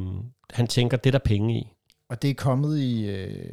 han 0.52 0.66
tænker, 0.66 0.96
det 0.96 1.06
er 1.06 1.12
der 1.12 1.18
penge 1.24 1.54
i. 1.58 1.72
Og 2.10 2.22
det 2.22 2.30
er 2.30 2.34
kommet 2.34 2.78
i 2.78 3.06
øh, 3.06 3.48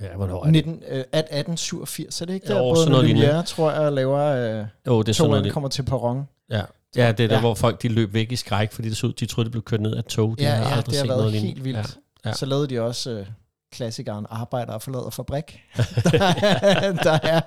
Ja, 0.00 0.16
hvornår 0.16 0.38
er 0.40 0.44
det? 0.44 0.52
19, 0.52 0.82
øh, 0.88 0.98
1887, 0.98 2.20
er 2.20 2.26
det 2.26 2.34
ikke 2.34 2.52
Jo, 2.52 2.68
der? 2.68 2.74
sådan 2.74 2.92
Både 2.92 3.12
noget 3.12 3.24
Lumière, 3.40 3.42
tror 3.46 3.70
jeg, 3.72 3.92
laver 3.92 4.18
øh, 4.20 4.66
Jo, 4.86 5.02
det 5.02 5.08
er 5.08 5.12
sådan 5.12 5.30
to 5.30 5.36
noget. 5.38 5.52
kommer 5.52 5.68
til 5.68 5.82
perron. 5.82 6.22
Ja. 6.50 6.62
Ja, 6.96 7.12
det 7.12 7.24
er 7.24 7.28
der, 7.28 7.34
Ja. 7.34 7.40
hvor 7.40 7.54
folk 7.54 7.82
de 7.82 7.88
løb 7.88 8.14
væk 8.14 8.32
i 8.32 8.36
skræk, 8.36 8.72
fordi 8.72 8.88
det 8.88 8.96
så 8.96 9.06
ud, 9.06 9.12
de 9.12 9.26
troede, 9.26 9.44
det 9.44 9.52
blev 9.52 9.62
kørt 9.62 9.80
ned 9.80 9.94
af 9.96 10.04
tog. 10.04 10.38
De 10.38 10.42
Ja, 10.44 10.50
havde 10.50 10.68
ja, 10.68 10.74
aldrig 10.74 10.86
det 10.86 10.94
har 10.94 11.00
set 11.02 11.08
været 11.08 11.18
noget 11.20 11.32
helt 11.32 11.44
lignende. 11.44 11.62
vildt. 11.64 11.98
Ja. 12.24 12.28
Ja. 12.28 12.34
Så 12.34 12.46
lavede 12.46 12.66
de 12.66 12.80
også 12.80 13.10
øh, 13.10 13.26
klassikeren 13.72 14.26
Arbejder 14.30 14.72
og 14.72 14.82
forlader 14.82 15.10
fabrik. 15.10 15.60
der, 16.04 16.34
er, 16.42 16.92
der 17.08 17.18
er 17.22 17.40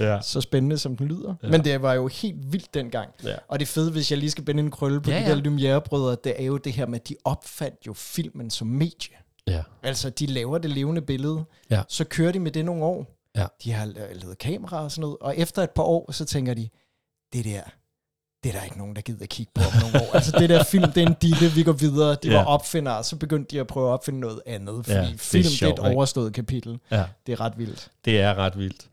Ja. 0.00 0.20
så 0.22 0.40
spændende, 0.40 0.78
som 0.78 0.96
den 0.96 1.06
lyder. 1.08 1.28
Ja. 1.42 1.46
Ja. 1.46 1.50
Men 1.52 1.64
det 1.64 1.82
var 1.82 1.92
jo 1.94 2.06
helt 2.08 2.52
vildt 2.52 2.74
dengang. 2.74 3.10
Ja. 3.24 3.34
Og 3.48 3.60
det 3.60 3.68
fede, 3.68 3.90
hvis 3.90 4.10
jeg 4.10 4.18
lige 4.18 4.30
skal 4.30 4.44
binde 4.44 4.62
en 4.62 4.70
krølle 4.70 5.00
på 5.00 5.10
Ja, 5.10 5.16
ja, 5.16 5.22
ja. 5.28 5.34
de 5.34 5.42
der 5.44 5.50
Lumière-brødre, 5.50 6.16
det 6.24 6.34
er 6.38 6.44
jo 6.44 6.56
det 6.56 6.72
her 6.72 6.86
med, 6.86 7.00
at 7.00 7.08
de 7.08 7.16
opfandt 7.24 7.86
jo 7.86 7.92
filmen 7.92 8.50
som 8.50 8.66
medie. 8.68 9.16
ja. 9.46 9.62
Altså, 9.82 10.10
de 10.10 10.26
laver 10.26 10.58
det 10.58 10.70
levende 10.70 11.02
billede, 11.02 11.44
Ja. 11.70 11.82
så 11.88 12.04
kører 12.04 12.32
de 12.32 12.40
med 12.40 12.50
det 12.50 12.64
nogle 12.64 12.84
år. 12.84 13.06
Ja. 13.36 13.46
De 13.64 13.72
har 13.72 13.86
la- 13.86 14.12
lavet 14.20 14.38
kameraer 14.38 14.80
og 14.84 14.90
sådan 14.90 15.00
noget, 15.00 15.16
og 15.20 15.36
efter 15.38 15.62
et 15.62 15.70
par 15.70 15.82
år, 15.82 16.12
så 16.12 16.24
tænker 16.24 16.54
de, 16.54 16.68
det 17.32 17.44
der, 17.44 17.60
det 18.44 18.54
er 18.54 18.58
der 18.58 18.64
ikke 18.64 18.78
nogen, 18.78 18.96
der 18.96 19.02
gider 19.02 19.26
kigge 19.26 19.52
på 19.54 19.60
om 19.60 19.80
nogle 19.82 20.08
år. 20.08 20.14
Altså 20.14 20.38
det 20.38 20.48
der 20.48 20.64
film, 20.64 20.92
det 20.92 21.02
er 21.02 21.06
en 21.06 21.16
dille, 21.22 21.48
vi 21.54 21.62
går 21.62 21.72
videre. 21.72 22.16
De 22.22 22.28
Ja. 22.30 22.36
var 22.36 22.44
opfindere, 22.44 22.98
og 22.98 23.04
så 23.04 23.16
begyndte 23.16 23.54
de 23.56 23.60
at 23.60 23.66
prøve 23.66 23.88
at 23.88 23.92
opfinde 23.92 24.20
noget 24.20 24.40
andet, 24.46 24.74
fordi 24.84 24.96
Ja, 24.96 25.02
det 25.04 25.14
er 25.14 25.18
film 25.18 25.42
det 25.42 25.52
er, 25.52 25.56
sjovt, 25.56 25.78
et 25.78 25.84
ikke? 25.84 25.96
overstået 25.96 26.32
kapitel. 26.32 26.78
ja. 26.90 27.04
Det 27.26 27.32
er 27.32 27.40
ret 27.40 27.52
vildt. 27.56 27.88
Det 28.04 28.20
er 28.20 28.34
ret 28.34 28.58
vildt. 28.58 28.86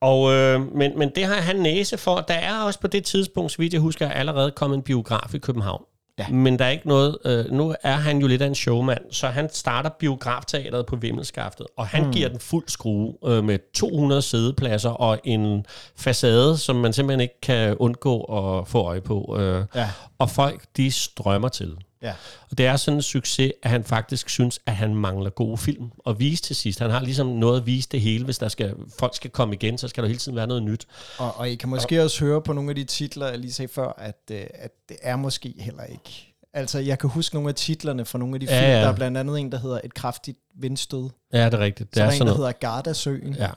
Og, 0.00 0.32
øh, 0.32 0.74
men, 0.76 0.98
men 0.98 1.10
det 1.14 1.24
har 1.24 1.34
han 1.34 1.56
næse 1.56 1.96
for. 1.98 2.20
Der 2.20 2.34
er 2.34 2.60
også 2.62 2.80
på 2.80 2.86
det 2.86 3.04
tidspunkt, 3.04 3.52
så 3.52 3.58
vidt 3.58 3.72
jeg 3.72 3.80
husker, 3.80 4.08
allerede 4.10 4.50
kommet 4.50 4.76
en 4.76 4.82
biograf 4.82 5.34
i 5.34 5.38
København. 5.38 5.82
Ja. 6.18 6.28
Men 6.28 6.58
der 6.58 6.64
er 6.64 6.70
ikke 6.70 6.88
noget... 6.88 7.18
Øh, 7.24 7.44
nu 7.52 7.74
er 7.82 7.94
han 7.96 8.18
jo 8.18 8.26
lidt 8.26 8.42
af 8.42 8.46
en 8.46 8.54
showman, 8.54 8.98
så 9.10 9.26
han 9.26 9.48
starter 9.52 9.90
biografteateret 9.98 10.86
på 10.86 10.96
Vimmelskaftet, 10.96 11.66
og 11.76 11.86
han 11.86 12.04
mm. 12.06 12.12
giver 12.12 12.28
den 12.28 12.40
fuld 12.40 12.64
skrue 12.68 13.14
øh, 13.26 13.44
med 13.44 13.58
200 13.74 14.22
sædepladser 14.22 14.90
og 14.90 15.18
en 15.24 15.66
facade, 15.96 16.58
som 16.58 16.76
man 16.76 16.92
simpelthen 16.92 17.20
ikke 17.20 17.40
kan 17.42 17.76
undgå 17.76 18.20
at 18.22 18.68
få 18.68 18.82
øje 18.82 19.00
på. 19.00 19.36
Øh, 19.40 19.64
Ja. 19.74 19.88
og 20.18 20.30
folk, 20.30 20.62
de 20.76 20.90
strømmer 20.90 21.48
til. 21.48 21.74
Ja. 22.02 22.12
Og 22.50 22.58
det 22.58 22.66
er 22.66 22.76
sådan 22.76 22.98
en 22.98 23.02
succes, 23.02 23.52
at 23.62 23.70
han 23.70 23.84
faktisk 23.84 24.28
synes, 24.28 24.60
at 24.66 24.76
han 24.76 24.94
mangler 24.94 25.30
gode 25.30 25.58
film 25.58 25.90
at 26.06 26.18
vise 26.18 26.42
til 26.42 26.56
sidst. 26.56 26.78
Han 26.78 26.90
har 26.90 27.00
ligesom 27.00 27.26
noget 27.26 27.60
at 27.60 27.66
vise 27.66 27.88
det 27.92 28.00
hele. 28.00 28.24
Hvis 28.24 28.38
der 28.38 28.48
skal, 28.48 28.74
folk 28.98 29.16
skal 29.16 29.30
komme 29.30 29.54
igen, 29.54 29.78
så 29.78 29.88
skal 29.88 30.02
der 30.02 30.08
hele 30.08 30.18
tiden 30.18 30.36
være 30.36 30.46
noget 30.46 30.62
nyt. 30.62 30.86
Og, 31.18 31.36
og 31.36 31.50
I 31.50 31.54
kan 31.54 31.68
måske 31.68 32.02
også 32.04 32.24
høre 32.24 32.42
på 32.42 32.52
nogle 32.52 32.70
af 32.70 32.76
de 32.76 32.84
titler, 32.84 33.28
jeg 33.28 33.38
lige 33.38 33.52
sagde 33.52 33.72
før, 33.74 33.92
at, 33.98 34.20
øh, 34.30 34.40
at 34.54 34.70
det 34.88 34.96
er 35.02 35.16
måske 35.16 35.54
heller 35.58 35.84
ikke... 35.84 36.24
Altså, 36.52 36.78
jeg 36.78 36.98
kan 36.98 37.10
huske 37.10 37.34
nogle 37.34 37.48
af 37.48 37.54
titlerne 37.54 38.04
fra 38.04 38.18
nogle 38.18 38.34
af 38.36 38.40
de 38.40 38.46
film. 38.46 38.58
ja. 38.60 38.80
Der 38.80 38.88
er 38.88 38.94
blandt 38.94 39.18
andet 39.18 39.38
en, 39.40 39.52
der 39.52 39.58
hedder 39.58 39.80
Et 39.84 39.94
kraftigt 39.94 40.38
vindstød. 40.60 41.08
Ja, 41.32 41.44
det 41.46 41.54
er 41.54 41.58
rigtigt. 41.58 41.90
Det 41.90 41.96
så 41.96 42.02
er 42.02 42.04
er 42.04 42.10
der 42.10 42.12
en, 42.12 42.18
sådan 42.18 42.26
der 42.32 42.38
noget. 42.38 42.54
hedder 42.54 42.68
Gardasøen. 42.68 43.34
Ja. 43.34 43.48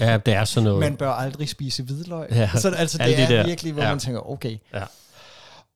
ja, 0.00 0.16
det 0.16 0.34
er 0.34 0.44
sådan 0.44 0.64
noget. 0.68 0.80
Man 0.80 0.96
bør 0.96 1.10
aldrig 1.10 1.48
spise 1.48 1.82
hvidløg. 1.82 2.26
Ja, 2.30 2.50
Så 2.56 2.70
altså, 2.70 2.98
det 2.98 3.06
de 3.06 3.22
er 3.22 3.28
der. 3.28 3.46
virkelig, 3.46 3.72
hvor 3.72 3.82
Ja. 3.82 3.88
man 3.90 3.98
tænker, 3.98 4.30
okay, 4.30 4.56
Ja. 4.74 4.82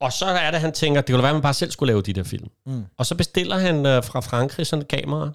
Og 0.05 0.13
så 0.13 0.25
er 0.27 0.51
det, 0.51 0.61
han 0.61 0.73
tænker, 0.73 1.01
det 1.01 1.13
kunne 1.15 1.23
være, 1.23 1.31
at 1.31 1.35
man 1.35 1.43
bare 1.43 1.55
selv 1.55 1.71
skulle 1.71 1.87
lave 1.91 2.03
de 2.03 2.13
der 2.13 2.23
film. 2.25 2.47
Mm. 2.67 2.85
Og 2.99 3.07
så 3.07 3.15
bestiller 3.15 3.59
han 3.59 3.87
øh, 3.87 4.05
fra 4.05 4.21
Frankrig 4.21 4.67
sådan 4.67 4.83
et 4.83 4.89
kamera, 4.89 5.31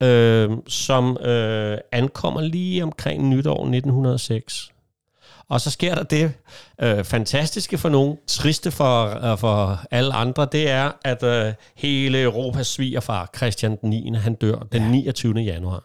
Ja. 0.00 0.06
øh, 0.06 0.50
som 0.68 1.16
øh, 1.16 1.78
ankommer 1.92 2.40
lige 2.40 2.82
omkring 2.82 3.28
nytår 3.28 3.62
1906. 3.64 4.68
Og 5.48 5.60
så 5.60 5.70
sker 5.70 5.94
der 5.94 6.02
det 6.02 6.32
øh, 6.82 7.04
fantastiske 7.04 7.78
for 7.78 7.88
nogen, 7.88 8.16
triste 8.26 8.70
for, 8.70 9.26
øh, 9.32 9.38
for 9.38 9.80
alle 9.90 10.12
andre, 10.14 10.48
det 10.52 10.70
er, 10.70 10.90
at 11.04 11.22
øh, 11.22 11.52
hele 11.76 12.22
Europas 12.22 12.66
svigerfar, 12.66 13.30
Christian 13.36 13.76
den 13.80 13.90
9., 13.90 14.12
han 14.14 14.34
dør 14.34 14.66
den 14.72 14.82
29. 14.82 15.34
januar. 15.40 15.84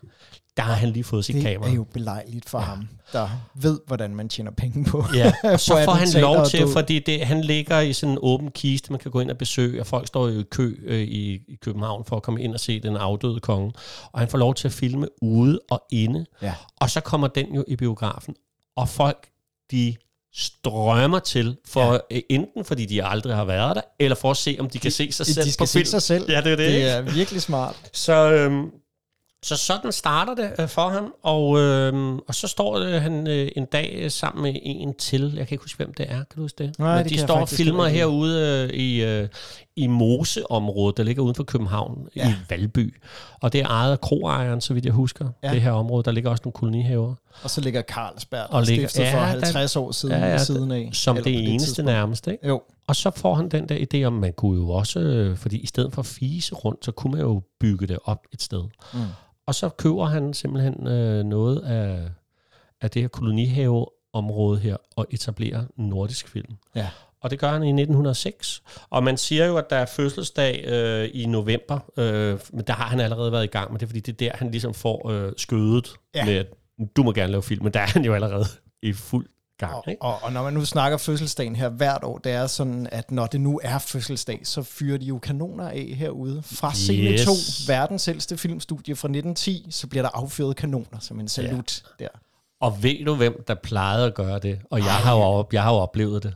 Der 0.57 0.63
har 0.63 0.73
han 0.73 0.89
lige 0.89 1.03
fået 1.03 1.25
sit 1.25 1.35
det 1.35 1.43
kamera. 1.43 1.69
er 1.69 1.73
jo 1.73 1.83
belejligt 1.83 2.49
for 2.49 2.59
ja. 2.59 2.63
ham, 2.65 2.87
der 3.13 3.29
ved, 3.55 3.79
hvordan 3.87 4.15
man 4.15 4.29
tjener 4.29 4.51
penge 4.51 4.85
på. 4.85 5.05
Ja, 5.15 5.33
og 5.53 5.59
så 5.59 5.81
får 5.85 5.91
han 5.91 6.07
lov 6.21 6.45
til, 6.45 6.67
fordi 6.73 6.99
det, 6.99 7.25
han 7.25 7.41
ligger 7.41 7.79
i 7.79 7.93
sådan 7.93 8.13
en 8.13 8.19
åben 8.21 8.51
kiste, 8.51 8.91
man 8.91 8.99
kan 8.99 9.11
gå 9.11 9.19
ind 9.19 9.31
og 9.31 9.37
besøge, 9.37 9.81
og 9.81 9.87
folk 9.87 10.07
står 10.07 10.27
jo 10.27 10.39
i 10.39 10.43
kø 10.51 10.75
øh, 10.85 10.99
i, 11.01 11.33
i 11.33 11.55
København 11.61 12.05
for 12.05 12.15
at 12.15 12.23
komme 12.23 12.41
ind 12.43 12.53
og 12.53 12.59
se 12.59 12.79
den 12.79 12.97
afdøde 12.97 13.39
konge. 13.39 13.73
Og 14.11 14.19
han 14.19 14.29
får 14.29 14.37
lov 14.37 14.55
til 14.55 14.67
at 14.67 14.73
filme 14.73 15.07
ude 15.21 15.59
og 15.69 15.83
inde, 15.91 16.25
Ja. 16.41 16.53
og 16.81 16.89
så 16.89 16.99
kommer 17.01 17.27
den 17.27 17.55
jo 17.55 17.63
i 17.67 17.75
biografen, 17.75 18.35
og 18.77 18.89
folk, 18.89 19.27
de 19.71 19.95
strømmer 20.33 21.19
til, 21.19 21.57
for 21.67 22.01
ja. 22.11 22.19
enten 22.29 22.65
fordi 22.65 22.85
de 22.85 23.03
aldrig 23.03 23.35
har 23.35 23.45
været 23.45 23.75
der, 23.75 23.81
eller 23.99 24.15
for 24.15 24.31
at 24.31 24.37
se, 24.37 24.57
om 24.59 24.69
de 24.69 24.79
kan 24.79 24.91
se 24.91 25.11
sig 25.11 25.25
selv 25.25 25.45
De 25.45 25.51
skal 25.51 25.65
på 25.65 25.71
film. 25.71 25.85
se 25.85 25.91
sig 25.91 26.01
selv. 26.01 26.25
Ja, 26.31 26.41
det 26.41 26.51
er 26.51 26.55
det. 26.55 26.57
Det 26.57 26.73
ikke? 26.75 26.87
er 26.87 27.01
virkelig 27.01 27.41
smart. 27.41 27.75
Så, 27.93 28.31
øhm, 28.31 28.65
så 29.47 29.57
sådan 29.57 29.91
starter 29.91 30.35
det 30.35 30.51
øh, 30.59 30.67
for 30.67 30.89
ham, 30.89 31.13
og, 31.23 31.59
øhm, 31.59 32.17
og 32.17 32.35
så 32.35 32.47
står 32.47 32.77
øh, 32.79 33.01
han 33.01 33.27
øh, 33.27 33.49
en 33.55 33.65
dag 33.65 33.93
øh, 34.01 34.11
sammen 34.11 34.43
med 34.43 34.59
en 34.63 34.93
til. 34.93 35.33
Jeg 35.37 35.47
kan 35.47 35.55
ikke 35.55 35.63
huske, 35.63 35.77
hvem 35.77 35.93
det 35.93 36.05
er. 36.09 36.15
Kan 36.15 36.25
du 36.35 36.41
huske 36.41 36.63
det? 36.63 36.79
Nej, 36.79 36.95
Men 36.95 37.03
det 37.03 37.13
de 37.13 37.19
står 37.19 37.35
og 37.39 37.49
filmer 37.49 37.85
ikke. 37.87 37.97
herude 37.99 38.67
øh, 38.73 38.79
i, 38.79 39.03
øh, 39.03 39.27
i 39.75 39.87
Moseområdet, 39.87 40.97
der 40.97 41.03
ligger 41.03 41.23
uden 41.23 41.35
for 41.35 41.43
København, 41.43 42.07
ja. 42.15 42.27
Ja. 42.27 42.29
i 42.29 42.35
Valby. 42.49 42.95
Og 43.41 43.53
det 43.53 43.61
er 43.61 43.67
ejet 43.67 43.91
af 43.91 44.01
kroejeren, 44.01 44.61
så 44.61 44.73
vidt 44.73 44.85
jeg 44.85 44.93
husker, 44.93 45.25
ja. 45.43 45.47
Ja. 45.47 45.53
det 45.53 45.61
her 45.61 45.71
område. 45.71 46.03
Der 46.03 46.11
ligger 46.11 46.29
også 46.29 46.41
nogle 46.45 46.53
kolonihaver, 46.53 47.15
Og 47.43 47.49
så 47.49 47.61
ligger 47.61 47.81
Carlsberg, 47.81 48.39
der 48.49 48.53
Og 48.55 48.61
er 48.61 48.65
ligger- 48.65 48.87
stiftet 48.87 49.11
for 49.11 49.17
ja, 49.17 49.23
der- 49.23 49.29
50 49.29 49.75
år 49.75 49.91
siden 49.91 50.15
ja, 50.15 50.19
ja, 50.21 50.25
ja, 50.25 50.31
ja, 50.31 50.37
siden 50.43 50.71
af. 50.71 50.89
som 50.93 51.15
det 51.15 51.23
på 51.23 51.29
eneste 51.29 51.67
tidspunkt. 51.67 51.85
nærmest. 51.91 52.27
Ikke? 52.27 52.47
Jo, 52.47 52.61
Og 52.87 52.95
så 52.95 53.11
får 53.15 53.35
han 53.35 53.49
den 53.49 53.69
der 53.69 53.85
idé 53.93 54.03
om, 54.03 54.13
man 54.13 54.33
kunne 54.33 54.57
jo 54.61 54.69
også, 54.69 54.99
øh, 54.99 55.37
fordi 55.37 55.57
i 55.57 55.65
stedet 55.65 55.93
for 55.93 55.99
at 56.01 56.05
fise 56.05 56.55
rundt, 56.55 56.85
så 56.85 56.91
kunne 56.91 57.11
man 57.11 57.21
jo 57.21 57.41
bygge 57.59 57.87
det 57.87 57.97
op 58.05 58.19
et 58.33 58.41
sted. 58.41 58.63
Mm. 58.93 58.99
Og 59.47 59.55
så 59.55 59.69
køber 59.69 60.05
han 60.05 60.33
simpelthen 60.33 60.87
øh, 60.87 61.23
noget 61.23 61.59
af, 61.59 62.09
af 62.81 62.91
det 62.91 63.01
her 63.01 63.09
kolonihaveområde 63.09 64.59
her 64.59 64.77
og 64.95 65.07
etablerer 65.09 65.63
nordisk 65.75 66.27
film. 66.27 66.55
Ja. 66.75 66.89
Og 67.21 67.31
det 67.31 67.39
gør 67.39 67.51
han 67.51 67.63
i 67.63 67.67
1906. 67.67 68.63
Og 68.89 69.03
man 69.03 69.17
siger 69.17 69.45
jo, 69.45 69.57
at 69.57 69.69
der 69.69 69.75
er 69.75 69.85
fødselsdag 69.85 70.63
øh, 70.67 71.09
i 71.13 71.25
november, 71.25 71.79
øh, 71.97 72.39
men 72.53 72.63
der 72.67 72.73
har 72.73 72.85
han 72.85 72.99
allerede 72.99 73.31
været 73.31 73.43
i 73.43 73.47
gang 73.47 73.71
med 73.71 73.79
det, 73.79 73.87
fordi 73.87 73.99
det 73.99 74.13
er 74.13 74.31
der, 74.31 74.37
han 74.37 74.51
ligesom 74.51 74.73
får 74.73 75.09
øh, 75.09 75.33
skødet 75.37 75.93
ja. 76.15 76.25
Med, 76.25 76.35
at 76.35 76.47
du 76.95 77.03
må 77.03 77.11
gerne 77.11 77.31
lave 77.31 77.43
film, 77.43 77.63
men 77.63 77.73
der 77.73 77.79
er 77.79 77.87
han 77.87 78.05
jo 78.05 78.13
allerede 78.13 78.45
i 78.81 78.93
fuld 78.93 79.27
gang. 79.57 79.73
og, 79.75 79.83
Ikke? 79.87 80.01
og, 80.01 80.23
og 80.23 80.33
når 80.33 80.43
man 80.43 80.53
nu 80.53 80.65
snakker 80.65 80.97
fødselsdagen 80.97 81.55
her 81.55 81.69
hvert 81.69 82.03
år, 82.03 82.17
det 82.17 82.31
er 82.31 82.47
sådan, 82.47 82.87
at 82.91 83.11
når 83.11 83.25
det 83.27 83.41
nu 83.41 83.59
er 83.63 83.77
fødselsdag, 83.77 84.39
så 84.43 84.63
fyrer 84.63 84.97
de 84.97 85.05
jo 85.05 85.19
kanoner 85.19 85.69
af 85.69 85.93
herude. 85.97 86.41
Fra 86.45 86.73
scene 86.73 87.11
Yes. 87.11 87.25
2, 87.25 87.31
verdens 87.73 88.07
ældste 88.07 88.37
filmstudie 88.37 88.95
fra 88.95 89.07
1910, 89.07 89.67
så 89.69 89.87
bliver 89.87 90.03
der 90.03 90.09
affyret 90.13 90.55
kanoner 90.55 90.99
som 90.99 91.19
en 91.19 91.27
salut 91.27 91.83
ja. 91.99 92.03
der. 92.05 92.09
Og 92.61 92.83
ved 92.83 93.05
du, 93.05 93.15
hvem 93.15 93.43
der 93.47 93.55
plejede 93.55 94.05
at 94.05 94.13
gøre 94.13 94.39
det? 94.39 94.59
Og 94.71 94.79
jeg 94.79 94.93
har 94.95 95.15
jo, 95.15 95.21
op, 95.21 95.53
jeg 95.53 95.63
har 95.63 95.71
jo 95.71 95.77
oplevet 95.77 96.23
det, 96.23 96.33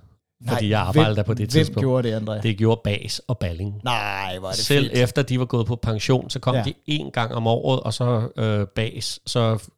fordi 0.48 0.70
jeg 0.70 0.80
arbejdede 0.82 1.16
der 1.16 1.24
på 1.24 1.34
det 1.34 1.38
hvem 1.40 1.50
tidspunkt. 1.50 1.80
gjorde 1.80 2.10
det, 2.12 2.20
André? 2.30 2.42
Det 2.42 2.58
gjorde 2.58 2.82
Bas 2.84 3.22
og 3.28 3.38
Balling. 3.38 3.82
Nej, 3.84 4.38
hvor 4.40 4.48
er 4.48 4.52
det 4.52 4.60
Selv 4.60 4.86
fedt. 4.90 4.98
efter 5.04 5.22
de 5.22 5.40
var 5.40 5.46
gået 5.46 5.68
på 5.68 5.76
pension, 5.76 6.30
så 6.30 6.40
kom. 6.40 6.56
Ja. 6.56 6.64
de 6.64 6.74
en 6.86 7.12
gang 7.12 7.34
om 7.36 7.48
året, 7.48 7.80
og 7.80 7.94
så 7.94 8.30
øh, 8.38 8.68
Bas, 8.76 9.20
så 9.26 9.70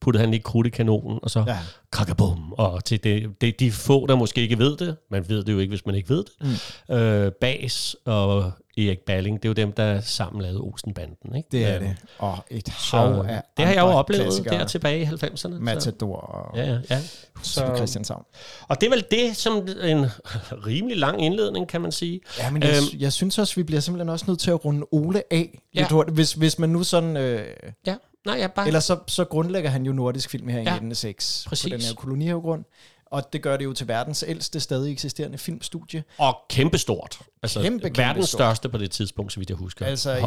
puttede 0.00 0.20
han 0.20 0.30
lige 0.30 0.42
krudt 0.42 0.66
i 0.66 0.70
kanonen, 0.70 1.18
og 1.22 1.30
så 1.30 1.44
ja. 1.46 1.58
Kakabum. 1.92 2.52
Og 2.52 2.84
til 2.84 3.04
det, 3.04 3.40
det, 3.40 3.60
de 3.60 3.72
få, 3.72 4.06
der 4.06 4.14
måske 4.14 4.40
ikke 4.40 4.58
ved 4.58 4.76
det, 4.76 4.96
man 5.10 5.28
ved 5.28 5.44
det 5.44 5.52
jo 5.52 5.58
ikke, 5.58 5.70
hvis 5.70 5.86
man 5.86 5.94
ikke 5.94 6.08
ved 6.08 6.24
det, 6.24 6.58
mm. 6.88 6.94
øh, 6.94 7.32
Bas 7.32 7.96
og 8.04 8.52
Erik 8.78 8.98
Balling, 9.06 9.36
det 9.42 9.44
er 9.44 9.48
jo 9.50 9.52
dem, 9.52 9.72
der 9.72 10.00
sammen 10.00 10.42
lavede 10.42 10.60
Olsenbanden. 10.60 11.34
Ikke? 11.36 11.48
Det 11.52 11.66
er 11.66 11.76
Øhm, 11.76 11.84
det. 11.84 11.96
Og 12.18 12.38
et 12.50 12.68
hav 12.68 13.24
af 13.28 13.42
det 13.56 13.66
har 13.66 13.72
jeg 13.72 13.80
jo 13.80 13.86
oplevet 13.86 14.24
klassikere. 14.24 14.58
der 14.58 14.66
tilbage 14.66 15.00
i 15.00 15.04
90'erne. 15.04 15.36
så- 15.36 15.48
Matador 15.60 16.16
og 16.16 16.56
Ja, 16.58 16.64
ja, 16.72 16.78
ja. 16.90 17.00
så... 17.42 17.72
Christianshavn. 17.76 18.24
Og 18.68 18.80
det 18.80 18.86
er 18.86 18.90
vel 18.90 19.04
det 19.10 19.36
som 19.36 19.68
en 19.84 20.06
rimelig 20.66 20.96
lang 20.98 21.24
indledning, 21.24 21.68
kan 21.68 21.80
man 21.80 21.92
sige. 21.92 22.20
Ja, 22.38 22.50
men 22.50 22.62
jeg, 22.62 22.70
Øhm, 22.70 23.00
jeg 23.00 23.12
synes 23.12 23.38
også, 23.38 23.54
vi 23.56 23.62
bliver 23.62 23.80
simpelthen 23.80 24.08
også 24.08 24.24
nødt 24.28 24.40
til 24.40 24.50
at 24.50 24.64
runde 24.64 24.86
Ole 24.92 25.22
af. 25.32 25.58
Ja. 25.74 25.80
Ja. 25.80 25.86
Hurtigt. 25.90 26.14
Hvis, 26.14 26.32
hvis 26.32 26.58
man 26.58 26.68
nu 26.68 26.82
sådan... 26.82 27.16
Øh, 27.16 27.46
Ja, 27.86 27.94
nej, 28.26 28.38
jeg 28.38 28.52
bare... 28.52 28.66
Eller 28.66 28.80
så, 28.80 28.98
så 29.06 29.24
grundlægger 29.24 29.70
han 29.70 29.86
jo 29.86 29.92
nordisk 29.92 30.30
film 30.30 30.48
her 30.48 30.58
i 30.58 30.62
Ja, 30.62 30.68
1906 30.70 31.44
præcis. 31.48 31.64
på 31.64 31.76
den 31.76 31.80
her 31.80 31.94
kolonihavegrund. 31.94 32.64
Og 33.06 33.32
det 33.32 33.42
gør 33.42 33.56
det 33.56 33.64
jo 33.64 33.72
til 33.72 33.88
verdens 33.88 34.24
ældste 34.28 34.60
stadig 34.60 34.92
eksisterende 34.92 35.38
filmstudie. 35.38 36.04
Og 36.18 36.36
kæmpestort. 36.50 37.18
Altså 37.42 37.62
Kæmpe, 37.62 37.82
kæmpe 37.82 37.98
verdens 37.98 38.28
stort. 38.28 38.38
største 38.38 38.68
på 38.68 38.78
det 38.78 38.90
tidspunkt, 38.90 39.32
så 39.32 39.40
vidt 39.40 39.50
jeg 39.50 39.56
husker. 39.56 39.86
Altså 39.86 40.16
i 40.16 40.20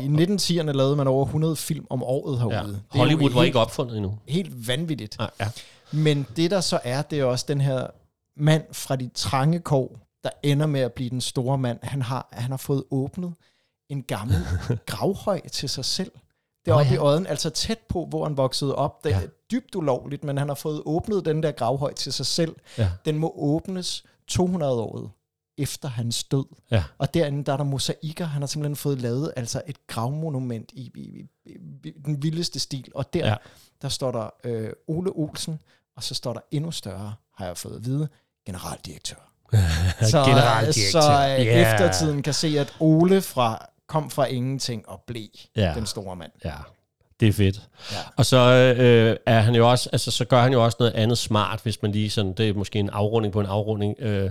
1910'erne 0.60 0.72
lavede 0.72 0.96
man 0.96 1.08
over 1.08 1.26
100 1.26 1.56
film 1.56 1.86
om 1.90 2.04
året 2.04 2.40
herude. 2.40 2.82
ja. 2.94 2.98
Hollywood 3.00 3.32
var 3.32 3.40
helt, 3.42 3.48
ikke 3.48 3.60
opfundet 3.60 3.96
endnu. 3.98 4.18
Helt 4.28 4.68
vanvittigt. 4.68 5.16
Ah, 5.20 5.30
ja. 5.40 5.50
Men 5.92 6.26
det 6.36 6.52
der 6.52 6.62
så 6.62 6.80
er, 6.84 7.02
det 7.02 7.20
er 7.20 7.24
også 7.24 7.46
den 7.48 7.62
her 7.62 7.88
mand 8.38 8.64
fra 8.72 8.96
de 8.96 9.10
trange 9.16 9.60
kår, 9.60 10.00
der 10.24 10.30
ender 10.44 10.66
med 10.66 10.82
at 10.82 10.94
blive 10.94 11.10
den 11.10 11.22
store 11.22 11.58
mand. 11.58 11.80
Han 11.84 12.02
har, 12.02 12.28
han 12.32 12.50
har 12.50 12.58
fået 12.58 12.84
åbnet 12.92 13.34
en 13.90 14.04
gammel 14.04 14.38
gravhøj 14.86 15.42
til 15.48 15.70
sig 15.70 15.86
selv. 15.86 16.12
Det 16.66 16.72
er 16.72 16.76
Nå 16.76 16.80
oppe 16.80 16.90
ja. 16.92 16.96
i 16.96 17.00
Odden, 17.00 17.28
altså 17.28 17.50
tæt 17.50 17.80
på, 17.90 18.06
hvor 18.06 18.24
han 18.26 18.38
voksede 18.38 18.76
op. 18.76 19.04
Det 19.04 19.12
er 19.12 19.16
Ja. 19.16 19.22
ja. 19.22 19.28
dybt 19.52 19.76
ulovligt, 19.76 20.24
men 20.24 20.38
han 20.38 20.48
har 20.48 20.56
fået 20.56 20.82
åbnet 20.86 21.26
den 21.26 21.44
der 21.44 21.52
gravhøj 21.52 21.94
til 21.94 22.14
sig 22.14 22.26
selv. 22.26 22.56
Ja. 22.78 22.92
Den 23.06 23.18
må 23.20 23.34
åbnes 23.38 24.04
200 24.28 24.74
år 24.82 25.12
efter 25.58 25.88
hans 25.88 26.24
død. 26.24 26.46
Ja. 26.72 26.84
Og 26.98 27.14
derinde 27.14 27.44
der 27.44 27.54
er 27.54 27.58
der 27.58 27.64
mosaikker. 27.64 28.26
Han 28.26 28.42
har 28.42 28.48
simpelthen 28.48 28.76
fået 28.76 29.02
lavet 29.02 29.34
altså 29.36 29.62
et 29.68 29.88
gravmonument 29.88 30.72
i, 30.74 30.92
i, 30.96 31.26
i, 31.46 31.58
i 31.84 31.92
den 32.06 32.24
vildeste 32.24 32.60
stil. 32.60 32.92
Og 32.96 33.14
der, 33.14 33.28
Ja. 33.28 33.36
der 33.82 33.90
står 33.90 34.12
der 34.12 34.30
øh, 34.44 34.70
Ole 34.88 35.12
Olsen, 35.16 35.60
og 35.96 36.04
så 36.04 36.16
står 36.16 36.34
der 36.34 36.40
endnu 36.52 36.72
større, 36.72 37.14
har 37.38 37.46
jeg 37.46 37.58
fået 37.58 37.76
at 37.76 37.86
vide, 37.86 38.08
generaldirektør. 38.46 39.16
så, 40.02 40.24
Generaldirektør. 40.28 41.02
Så 41.02 41.12
Ja. 41.12 41.40
øh, 41.40 41.46
eftertiden 41.74 42.22
kan 42.24 42.34
se, 42.34 42.60
at 42.60 42.74
Ole 42.80 43.22
fra, 43.22 43.66
kom 43.88 44.10
fra 44.10 44.26
ingenting 44.26 44.90
og 44.90 45.04
blev 45.08 45.28
Ja. 45.56 45.74
den 45.76 45.86
store 45.86 46.16
mand. 46.16 46.32
Ja, 46.46 46.56
det 47.20 47.28
er 47.28 47.34
fedt. 47.34 47.62
Ja. 47.92 47.98
Og 48.18 48.26
så 48.26 48.38
øh, 48.80 49.18
er 49.26 49.40
han 49.40 49.56
jo 49.56 49.72
også, 49.72 49.90
altså 49.92 50.12
så 50.12 50.26
gør 50.26 50.42
han 50.42 50.54
jo 50.54 50.64
også 50.64 50.78
noget 50.80 50.94
andet 50.94 51.18
smart, 51.18 51.60
hvis 51.64 51.82
man 51.82 51.92
lige 51.92 52.10
sådan, 52.10 52.34
det 52.34 52.50
er 52.50 52.54
måske 52.54 52.80
en 52.80 52.90
afrunding 52.90 53.34
på 53.34 53.40
en 53.40 53.46
afrunding. 53.46 53.96
Øh, 54.00 54.30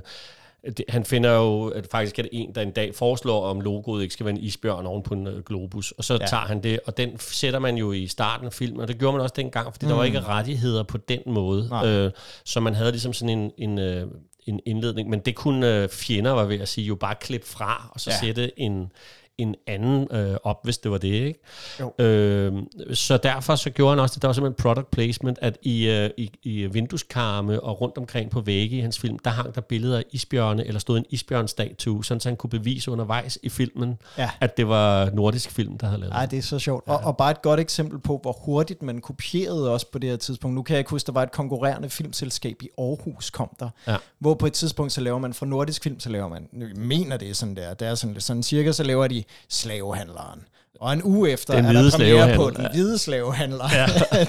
det, 0.67 0.85
han 0.89 1.05
finder 1.05 1.31
jo, 1.31 1.69
at 1.69 1.87
faktisk 1.91 2.19
er 2.19 2.23
det 2.23 2.31
en, 2.33 2.55
der 2.55 2.61
en 2.61 2.71
dag 2.71 2.95
foreslår, 2.95 3.47
om 3.47 3.61
logoet 3.61 4.03
ikke 4.03 4.15
skal 4.15 4.27
være 4.27 4.35
en 4.35 4.41
isbjørn 4.41 4.87
oven 4.87 5.03
på 5.03 5.15
en 5.15 5.27
øh, 5.27 5.43
globus. 5.43 5.91
Og 5.91 6.05
så 6.05 6.15
ja. 6.21 6.27
Tager 6.27 6.43
han 6.43 6.63
det, 6.63 6.81
og 6.87 6.97
den 6.97 7.19
sætter 7.19 7.59
man 7.59 7.77
jo 7.77 7.93
i 7.93 8.07
starten 8.07 8.47
af 8.47 8.53
filmen, 8.53 8.81
og 8.81 8.89
det 8.89 8.99
gjorde 8.99 9.13
man 9.13 9.23
også 9.23 9.35
dengang, 9.37 9.73
fordi 9.73 9.87
mm. 9.87 9.91
der 9.91 9.97
var 9.97 10.05
ikke 10.05 10.21
rettigheder 10.21 10.83
på 10.83 10.99
den 10.99 11.21
måde. 11.27 11.69
Nej. 11.69 11.87
Øh, 11.87 12.11
så 12.45 12.61
man 12.61 12.75
havde 12.75 12.91
ligesom 12.91 13.13
sådan 13.13 13.39
en, 13.39 13.51
en, 13.59 13.79
øh, 13.79 14.07
en 14.47 14.61
indledning, 14.67 15.11
men 15.11 15.21
det 15.21 15.35
kunne 15.35 15.77
øh, 15.77 15.89
fjender, 15.89 16.31
var 16.31 16.45
ved 16.45 16.61
at 16.61 16.69
sige, 16.69 16.87
jo 16.87 16.95
bare 16.95 17.15
klippe 17.15 17.47
fra, 17.47 17.91
og 17.95 18.01
så. 18.01 18.11
Ja. 18.11 18.27
sætte 18.27 18.61
en, 18.61 18.93
en 19.43 19.55
anden 19.67 20.09
øh, 20.17 20.37
op, 20.45 20.57
hvis 20.65 20.79
det 20.79 20.91
var 20.91 20.99
det, 20.99 21.09
ikke? 21.09 21.41
Jo. 21.81 22.05
Øh, 22.05 22.53
så 22.93 23.17
derfor 23.17 23.55
så 23.55 23.71
gjorde 23.71 23.91
han 23.95 23.99
også 23.99 24.15
det, 24.15 24.23
der 24.23 24.29
var 24.29 24.33
simpelthen 24.33 24.63
product 24.63 24.91
placement, 24.91 25.39
at 25.43 25.59
i, 25.63 25.89
øh, 25.89 26.11
i, 26.17 26.31
i 26.43 26.67
vindueskarme 26.67 27.61
og 27.63 27.81
rundt 27.81 27.99
omkring 27.99 28.31
på 28.31 28.41
vægge 28.41 28.77
i 28.77 28.81
hans 28.81 28.99
film, 28.99 29.19
der 29.19 29.31
hang 29.31 29.55
der 29.55 29.61
billeder 29.61 29.99
af 29.99 30.05
isbjørne, 30.13 30.67
eller 30.67 30.81
stod 30.81 30.99
en 30.99 31.05
isbjørnstatue, 31.11 32.05
sådan 32.05 32.21
så 32.21 32.29
han 32.29 32.37
kunne 32.37 32.51
bevise 32.51 32.91
undervejs 32.91 33.39
i 33.43 33.49
filmen, 33.49 33.99
Ja. 34.19 34.31
at 34.41 34.57
det 34.57 34.69
var 34.69 35.11
nordisk 35.11 35.51
film, 35.51 35.79
der 35.79 35.87
havde 35.87 36.01
lavet 36.01 36.13
Ej, 36.13 36.27
det. 36.27 36.39
er 36.39 36.43
så 36.43 36.59
sjovt. 36.59 36.89
Og, 36.89 37.01
og 37.05 37.17
bare 37.17 37.31
et 37.31 37.43
godt 37.43 37.61
eksempel 37.61 37.99
på, 37.99 38.19
hvor 38.23 38.33
hurtigt 38.45 38.83
man 38.83 39.01
kopierede 39.01 39.73
også 39.73 39.87
på 39.93 39.99
det 39.99 40.11
her 40.11 40.17
tidspunkt. 40.17 40.55
Nu 40.55 40.63
kan 40.63 40.75
jeg 40.75 40.79
ikke 40.79 40.91
huske, 40.91 41.07
der 41.07 41.13
var 41.13 41.23
et 41.23 41.33
konkurrerende 41.33 41.91
filmselskab 41.91 42.63
i 42.63 42.69
Aarhus, 42.79 43.31
kom 43.31 43.49
der. 43.61 43.69
Ja. 43.87 43.97
Hvor 44.19 44.35
på 44.35 44.47
et 44.47 44.53
tidspunkt, 44.53 44.93
så 44.93 45.01
laver 45.01 45.19
man 45.19 45.35
fra 45.35 45.47
nordisk 45.47 45.83
film, 45.83 46.01
så 46.01 46.09
laver 46.11 46.29
man, 46.29 46.49
mener 46.77 47.17
det 47.17 47.31
er 47.31 47.35
sådan 47.35 47.57
der, 47.57 47.75
det 47.75 47.89
er 47.89 47.95
sådan, 47.95 48.21
sådan 48.21 48.43
cirka, 48.43 48.73
så 48.73 48.83
laver 48.83 49.07
de 49.09 49.25
slavehandleren. 49.49 50.47
Og 50.83 50.93
en 50.93 51.01
uge 51.05 51.31
efter 51.31 51.55
Den 51.57 51.65
er 51.65 51.73
der 51.73 51.91
premiere 51.91 52.37
på 52.37 52.51
den 52.51 52.67
hvide 52.73 52.99
slavehandler. 52.99 53.65
Ja. 53.75 53.87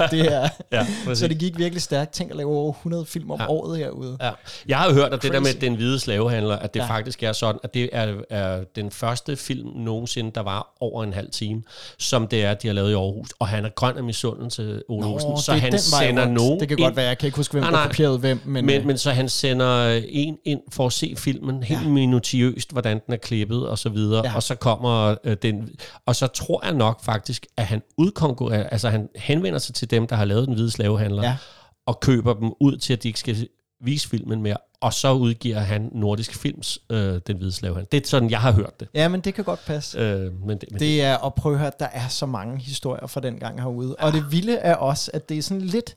det 0.17 0.33
er, 0.33 0.49
Ja, 0.71 0.85
så 1.15 1.27
det 1.27 1.37
gik 1.37 1.57
virkelig 1.57 1.81
stærkt. 1.81 2.13
Tænk 2.13 2.31
at 2.31 2.37
lave 2.37 2.49
over 2.49 2.71
100 2.73 3.05
film 3.05 3.31
om 3.31 3.39
Ja. 3.39 3.47
året 3.49 3.77
herude. 3.77 4.17
Ja. 4.21 4.31
Jeg 4.67 4.77
har 4.77 4.87
jo 4.87 4.93
hørt, 4.93 5.13
at 5.13 5.21
det 5.23 5.31
der 5.33 5.39
med 5.39 5.47
Crazy. 5.47 5.57
den 5.61 5.75
hvide 5.75 5.99
slavehandler, 5.99 6.55
at 6.55 6.73
det 6.73 6.79
ja. 6.79 6.85
Faktisk 6.85 7.23
er 7.23 7.31
sådan, 7.33 7.59
at 7.63 7.73
det 7.73 7.89
er, 7.93 8.13
er 8.29 8.63
den 8.75 8.91
første 8.91 9.35
film 9.35 9.67
nogensinde, 9.75 10.31
der 10.35 10.41
var 10.41 10.67
over 10.79 11.03
en 11.03 11.13
halv 11.13 11.31
time, 11.31 11.63
som 11.99 12.27
det 12.27 12.43
er, 12.43 12.53
de 12.53 12.67
har 12.67 12.73
lavet 12.73 12.91
i 12.91 12.93
Aarhus. 12.93 13.27
Og 13.39 13.47
han 13.47 13.65
er 13.65 13.69
grøn 13.69 13.97
af 13.97 14.03
misundelse, 14.03 14.81
Ole 14.89 15.01
Nå, 15.07 15.13
Olsen, 15.13 15.37
så 15.37 15.53
det 15.53 15.61
han 15.61 15.79
sender 15.79 16.21
rundt. 16.23 16.33
nogen 16.33 16.59
Det 16.59 16.67
kan 16.67 16.77
ind, 16.79 16.85
godt 16.85 16.95
være, 16.95 17.07
jeg 17.07 17.17
kan 17.17 17.27
ikke 17.27 17.37
huske, 17.37 17.51
hvem 17.51 17.61
Nej, 17.63 17.71
der 17.71 17.77
nej. 17.77 17.87
kopierede 17.87 18.17
hvem. 18.17 18.41
Men, 18.45 18.65
men, 18.65 18.79
øh, 18.81 18.87
men 18.87 18.97
så 18.97 19.11
han 19.11 19.29
sender 19.29 20.01
en 20.09 20.37
ind 20.45 20.59
for 20.71 20.85
at 20.85 20.93
se 20.93 21.13
filmen 21.17 21.63
helt 21.63 21.81
ja. 21.81 21.87
minutiøst, 21.87 22.71
hvordan 22.71 23.01
den 23.05 23.13
er 23.13 23.17
klippet 23.17 23.67
og 23.67 23.79
så 23.79 23.89
videre. 23.89 24.21
Ja. 24.25 24.35
og 24.35 24.43
så 24.43 24.55
kommer 24.55 25.15
øh, 25.23 25.37
den, 25.41 25.69
og 26.05 26.15
så 26.15 26.27
tror 26.45 26.65
jeg 26.65 26.73
nok 26.73 27.03
faktisk, 27.03 27.45
at 27.57 27.65
han 27.65 27.81
udkonkurrerer, 27.97 28.69
altså 28.69 28.89
han 28.89 29.09
henvender 29.15 29.59
sig 29.59 29.75
til 29.75 29.91
dem, 29.91 30.07
der 30.07 30.15
har 30.15 30.25
lavet 30.25 30.47
den 30.47 30.53
hvide 30.55 30.71
slavehandler, 30.71 31.23
Ja. 31.23 31.37
og 31.85 31.99
køber 31.99 32.33
dem 32.33 32.51
ud 32.59 32.77
til, 32.77 32.93
at 32.93 33.03
de 33.03 33.07
ikke 33.07 33.19
skal 33.19 33.47
vise 33.83 34.09
filmen 34.09 34.41
mere, 34.41 34.57
og 34.81 34.93
så 34.93 35.13
udgiver 35.13 35.59
han 35.59 35.89
Nordisk 35.91 36.35
Films 36.35 36.79
øh, 36.89 37.21
Den 37.27 37.37
Hvide 37.37 37.51
Slavehandler. 37.51 37.89
Det 37.91 38.03
er 38.03 38.07
sådan, 38.09 38.29
jeg 38.29 38.41
har 38.41 38.51
hørt 38.51 38.79
det. 38.79 38.87
Ja, 38.93 39.07
men 39.07 39.21
det 39.21 39.33
kan 39.33 39.43
godt 39.43 39.59
passe. 39.65 39.99
Øh, 39.99 40.19
men 40.19 40.29
det, 40.29 40.39
men 40.49 40.57
det, 40.57 40.79
Det 40.79 41.01
er, 41.01 41.15
og 41.15 41.33
prøv 41.35 41.53
at 41.53 41.59
høre, 41.59 41.71
der 41.79 41.85
er 41.85 42.07
så 42.07 42.25
mange 42.25 42.57
historier 42.59 43.07
fra 43.07 43.21
den 43.21 43.39
gang 43.39 43.61
herude. 43.61 43.95
Og 43.95 44.13
det 44.13 44.31
vilde 44.31 44.53
er 44.55 44.75
også, 44.75 45.11
at 45.13 45.29
det 45.29 45.37
er 45.37 45.41
sådan 45.41 45.61
lidt, 45.61 45.95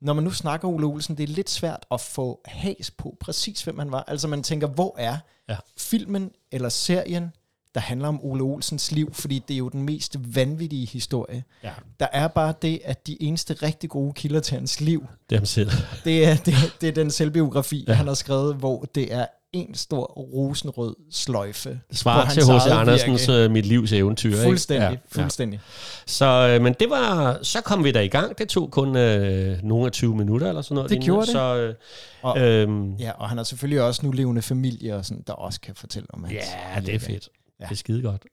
når 0.00 0.12
man 0.12 0.24
nu 0.24 0.30
snakker 0.30 0.68
Ole 0.68 0.86
Olsen, 0.86 1.16
det 1.16 1.22
er 1.22 1.26
lidt 1.34 1.50
svært 1.50 1.86
at 1.90 2.00
få 2.00 2.40
has 2.44 2.90
på 2.90 3.16
præcis, 3.20 3.62
hvem 3.62 3.78
han 3.78 3.92
var. 3.92 4.04
Altså 4.08 4.28
man 4.28 4.42
tænker, 4.42 4.66
hvor 4.66 4.94
er 4.98 5.16
Ja. 5.48 5.56
filmen 5.78 6.30
eller 6.52 6.68
serien, 6.68 7.32
der 7.74 7.80
handler 7.80 8.08
om 8.08 8.20
Ole 8.24 8.42
Olsens 8.42 8.92
liv, 8.92 9.14
fordi 9.14 9.42
det 9.48 9.54
er 9.54 9.58
jo 9.58 9.68
den 9.68 9.82
mest 9.82 10.16
vanvittige 10.36 10.86
historie. 10.86 11.44
ja, 11.64 11.70
Der 12.00 12.06
er 12.12 12.28
bare 12.28 12.54
det, 12.62 12.80
at 12.84 13.06
de 13.06 13.22
eneste 13.22 13.54
rigtig 13.62 13.90
gode 13.90 14.12
kilder 14.12 14.40
til 14.40 14.54
hans 14.56 14.80
liv, 14.80 15.06
det 15.30 15.36
er 15.36 15.40
ham 15.40 15.46
selv. 15.46 15.70
det 16.04 16.26
er, 16.28 16.36
det, 16.36 16.54
det 16.80 16.88
er 16.88 16.92
den 16.92 17.10
selvbiografi, 17.10 17.84
Ja. 17.86 17.92
ja. 17.92 17.96
han 17.96 18.06
har 18.06 18.14
skrevet, 18.14 18.54
hvor 18.56 18.84
det 18.94 19.14
er 19.14 19.26
en 19.52 19.74
stor 19.74 20.04
rosenrød 20.04 20.94
sløjfe. 21.10 21.80
Svarer 21.92 22.26
på 22.26 22.32
til 22.32 22.42
H.C. 22.42 22.66
Andersens 22.66 23.28
virke. 23.28 23.44
øh, 23.44 23.50
Mit 23.50 23.66
livs 23.66 23.92
eventyr. 23.92 24.30
ikke? 24.30 24.42
Fuldstændig, 24.42 24.84
Ja, 24.84 24.90
ja. 24.90 25.22
fuldstændig. 25.22 25.60
Så, 26.06 26.26
øh, 26.56 26.62
men 26.62 26.74
det 26.80 26.90
var, 26.90 27.38
så 27.42 27.60
kom 27.60 27.84
vi 27.84 27.92
da 27.92 28.00
i 28.00 28.08
gang. 28.08 28.38
Det 28.38 28.48
tog 28.48 28.70
kun 28.70 28.96
øh, 28.96 29.58
nogle 29.62 29.86
af 29.86 29.92
20 29.92 30.16
minutter 30.16 30.48
eller 30.48 30.62
sådan 30.62 30.74
noget. 30.74 30.90
Det 30.90 30.94
lignende. 30.98 31.06
gjorde 31.06 31.26
det. 31.26 31.32
Så, 31.32 31.56
øh, 31.56 31.74
Og- 32.22 32.38
øhm, 32.40 32.94
Ja, 32.94 33.10
og 33.18 33.28
han 33.28 33.38
har 33.38 33.44
selvfølgelig 33.44 33.82
også 33.82 34.00
nu 34.06 34.12
levende 34.12 34.42
familie, 34.42 34.96
og 34.96 35.04
sådan, 35.04 35.24
der 35.26 35.32
også 35.32 35.60
kan 35.60 35.74
fortælle 35.74 36.06
om 36.14 36.24
hans 36.24 36.34
ja, 36.76 36.80
det 36.80 36.94
er 36.94 36.98
fedt. 36.98 37.28
Ja. 37.60 37.64
Det 37.64 37.70
er 37.72 37.76
skide 37.76 38.02
godt. 38.02 38.24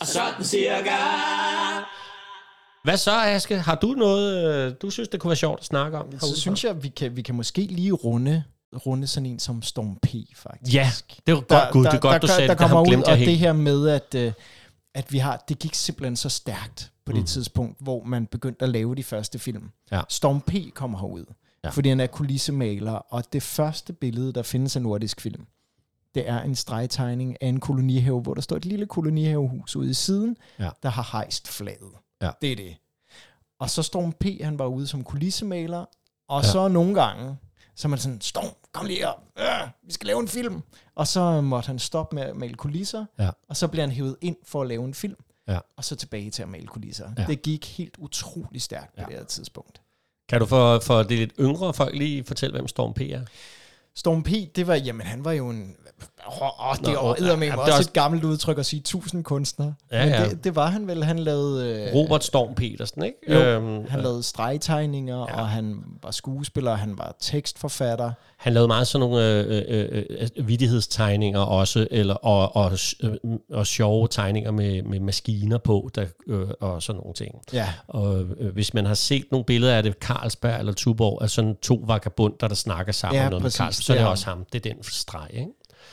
Og 0.00 0.06
sådan 0.06 0.44
cirka. 0.44 0.90
Hvad 2.84 2.96
så, 2.96 3.10
Aske? 3.24 3.58
Har 3.58 3.74
du 3.74 3.86
noget, 3.86 4.54
øh, 4.66 4.74
du 4.82 4.90
synes, 4.90 5.08
det 5.08 5.20
kunne 5.20 5.28
være 5.28 5.36
sjovt 5.36 5.60
at 5.60 5.64
snakke 5.66 5.98
om? 5.98 6.18
Så 6.20 6.40
synes 6.40 6.64
jeg, 6.64 6.82
vi 6.82 6.88
kan, 6.88 7.16
vi 7.16 7.22
kan 7.22 7.34
måske 7.34 7.60
lige 7.62 7.92
runde, 7.92 8.44
runde 8.86 9.06
sådan 9.06 9.26
en 9.26 9.38
som 9.38 9.62
Storm 9.62 9.96
P, 10.02 10.08
faktisk. 10.36 10.74
Ja, 10.74 10.90
det 11.26 11.34
var 11.34 11.40
godt, 11.40 11.72
Gud, 11.72 11.84
det 11.84 11.92
er 11.94 11.98
godt, 11.98 12.22
du 12.22 12.26
der, 12.26 12.32
sagde 12.32 12.48
der 12.48 12.54
det. 12.54 12.60
Det 12.60 12.70
kommer 12.70 12.96
ud, 12.98 13.02
og 13.02 13.18
det 13.18 13.38
her 13.38 13.52
med, 13.52 13.88
at, 13.88 14.14
øh, 14.14 14.32
at 14.94 15.12
vi 15.12 15.18
har, 15.18 15.44
det 15.48 15.58
gik 15.58 15.74
simpelthen 15.74 16.16
så 16.16 16.28
stærkt 16.28 16.92
på 17.06 17.12
det 17.12 17.20
Mm. 17.20 17.26
tidspunkt, 17.26 17.76
hvor 17.80 18.04
man 18.04 18.26
begyndte 18.26 18.62
at 18.64 18.68
lave 18.68 18.94
de 18.94 19.02
første 19.04 19.38
film. 19.38 19.70
Ja. 19.92 20.00
Storm 20.08 20.40
P 20.40 20.54
kommer 20.74 20.98
herud, 20.98 21.24
Ja. 21.28 21.34
ja. 21.64 21.68
fordi 21.70 21.88
han 21.88 22.00
er 22.00 22.06
kulissemaler, 22.06 22.92
og 22.92 23.32
det 23.32 23.42
første 23.42 23.92
billede, 23.92 24.32
der 24.32 24.42
findes 24.42 24.76
af 24.76 24.82
nordisk 24.82 25.20
film, 25.20 25.46
det 26.16 26.28
er 26.28 26.42
en 26.42 26.54
stregtegning 26.54 27.36
af 27.42 27.48
en 27.48 27.60
kolonihave, 27.60 28.20
hvor 28.20 28.34
der 28.34 28.40
står 28.40 28.56
et 28.56 28.64
lille 28.64 28.86
kolonihavehus 28.86 29.76
ude 29.76 29.90
i 29.90 29.94
siden, 29.94 30.36
Ja. 30.58 30.70
der 30.82 30.88
har 30.88 31.08
hejst 31.12 31.48
flaget. 31.48 31.92
Ja. 32.22 32.30
Det 32.42 32.52
er 32.52 32.56
det. 32.56 32.76
Og 33.60 33.70
så 33.70 33.82
Storm 33.82 34.12
P, 34.12 34.24
han 34.42 34.58
var 34.58 34.66
ude 34.66 34.86
som 34.86 35.04
kulissemaler, 35.04 35.84
og 36.28 36.42
Ja. 36.42 36.48
så 36.48 36.68
nogle 36.68 36.94
gange, 37.02 37.36
så 37.76 37.88
man 37.88 37.98
sådan, 37.98 38.20
Storm, 38.20 38.54
kom 38.72 38.86
lige 38.86 38.98
her, 38.98 39.22
øh, 39.38 39.68
vi 39.86 39.92
skal 39.92 40.06
lave 40.06 40.20
en 40.20 40.28
film. 40.28 40.62
Og 40.94 41.06
så 41.06 41.40
måtte 41.40 41.66
han 41.66 41.78
stoppe 41.78 42.14
med 42.16 42.22
at 42.22 42.36
male 42.36 42.54
kulisser, 42.54 43.04
Ja. 43.18 43.30
og 43.48 43.56
så 43.56 43.68
blev 43.68 43.80
han 43.82 43.90
hævet 43.90 44.16
ind 44.20 44.36
for 44.44 44.62
at 44.62 44.68
lave 44.68 44.84
en 44.84 44.94
film, 44.94 45.16
Ja. 45.48 45.58
og 45.76 45.84
så 45.84 45.96
tilbage 45.96 46.30
til 46.30 46.42
at 46.42 46.48
male 46.48 46.66
kulisser. 46.66 47.10
Ja. 47.18 47.24
Det 47.26 47.42
gik 47.42 47.76
helt 47.78 47.94
utrolig 47.98 48.62
stærkt 48.62 48.94
på 48.94 49.00
Ja. 49.00 49.06
det 49.06 49.14
her 49.14 49.24
tidspunkt. 49.24 49.80
Kan 50.28 50.40
du 50.40 50.46
for, 50.46 50.78
for 50.78 51.02
det 51.02 51.18
lidt 51.18 51.32
yngre 51.40 51.74
folk 51.74 51.94
lige 51.94 52.24
fortælle, 52.24 52.56
hvem 52.56 52.68
Storm 52.68 52.94
P 52.94 53.00
er? 53.00 53.20
Storm 53.96 54.22
P, 54.22 54.30
det 54.56 54.66
var, 54.66 54.74
jamen 54.74 55.06
han 55.06 55.24
var 55.24 55.32
jo 55.32 55.48
en, 55.48 55.76
åh, 56.42 56.70
åh, 56.70 56.76
det 56.76 56.88
er 56.88 56.92
jo 56.92 56.98
ja, 57.42 57.48
er 57.48 57.56
også 57.56 57.72
også- 57.72 57.80
et 57.88 57.92
gammelt 57.92 58.24
udtryk 58.24 58.58
at 58.58 58.66
sige 58.66 58.80
tusind 58.80 59.24
kunstnere. 59.24 59.74
Ja, 59.92 60.04
Men 60.04 60.14
ja. 60.14 60.24
Det, 60.28 60.44
det 60.44 60.56
var 60.56 60.66
han 60.66 60.86
vel, 60.86 61.04
han 61.04 61.18
lavede... 61.18 61.86
øh, 61.88 61.94
Robert 61.94 62.24
Storm 62.24 62.54
Petersen, 62.54 63.04
ikke? 63.04 63.16
Jo, 63.28 63.38
Øhm, 63.40 63.84
Han 63.88 64.00
lavede 64.00 64.22
stregtegninger, 64.22 65.16
Ja. 65.18 65.24
ja. 65.28 65.40
og 65.40 65.48
han 65.48 65.82
var 66.02 66.10
skuespiller, 66.10 66.74
han 66.74 66.98
var 66.98 67.16
tekstforfatter. 67.20 68.12
Han 68.36 68.52
lavede 68.52 68.68
meget 68.68 68.86
sådan 68.86 69.08
nogle 69.08 69.30
øh, 69.30 69.62
øh, 69.68 70.02
øh, 70.38 70.48
vidighedstegninger 70.48 71.40
også, 71.40 71.86
eller, 71.90 72.14
og, 72.14 72.56
og, 72.56 72.72
øh, 73.02 73.14
og 73.52 73.66
sjove 73.66 74.08
tegninger 74.10 74.50
med, 74.50 74.82
med 74.82 75.00
maskiner 75.00 75.58
på, 75.58 75.90
der, 75.94 76.04
øh, 76.26 76.48
og 76.60 76.82
sådan 76.82 77.00
nogle 77.00 77.14
ting. 77.14 77.34
Ja, 77.52 77.68
Og 77.88 78.20
øh, 78.20 78.52
hvis 78.52 78.74
man 78.74 78.86
har 78.86 78.94
set 78.94 79.24
nogle 79.30 79.44
billeder 79.44 79.76
af 79.76 79.82
det, 79.82 79.94
Carlsberg 80.00 80.58
eller 80.58 80.72
Tuborg, 80.72 81.18
er 81.22 81.26
sådan 81.26 81.56
to 81.62 81.84
vagabunder, 81.86 82.48
der 82.48 82.54
snakker 82.54 82.92
sammen 82.92 83.18
Ja, 83.20 83.26
om 83.26 83.30
noget 83.30 83.42
præcis, 83.42 83.58
med 83.60 83.64
Carlsberg, 83.66 83.84
så 83.84 83.92
er 83.92 83.96
det 83.96 84.04
er 84.04 84.08
også 84.08 84.26
ham. 84.26 84.44
Det 84.52 84.66
er 84.66 84.72
den 84.74 84.82
streg, 84.82 85.26
ikke? 85.30 85.50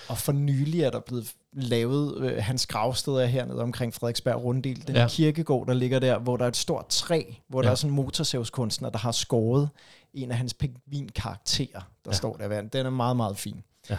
Og 0.10 0.18
for 0.18 0.32
nylig 0.32 0.82
er 0.82 0.90
der 0.90 1.00
blevet 1.00 1.34
lavet, 1.54 2.18
øh, 2.24 2.44
hans 2.44 2.68
gravsted 2.68 3.14
er 3.14 3.26
hernede 3.26 3.62
omkring 3.62 3.94
Frederiksberg 3.94 4.44
Runddel, 4.44 4.88
den 4.88 4.96
Ja. 4.96 5.08
kirkegård, 5.10 5.68
der 5.68 5.74
ligger 5.74 6.00
der, 6.00 6.20
hvor 6.20 6.38
der 6.38 6.44
er 6.44 6.48
et 6.50 6.58
stort 6.58 6.88
træ, 6.90 7.24
hvor 7.48 7.62
ja. 7.62 7.66
Der 7.66 7.72
er 7.72 7.76
sådan 7.76 7.92
en 7.92 7.96
motorsavskunstner, 7.96 8.90
der 8.90 8.98
har 9.00 9.12
skåret 9.12 9.70
en 10.14 10.32
af 10.32 10.38
hans 10.38 10.54
pingvin-karakterer, 10.54 11.82
der 12.06 12.12
Ja. 12.12 12.12
står 12.12 12.38
der. 12.38 12.62
Den 12.62 12.86
er 12.86 12.90
meget, 12.90 13.18
meget 13.18 13.38
fin. 13.38 13.64
Ja. 13.90 13.98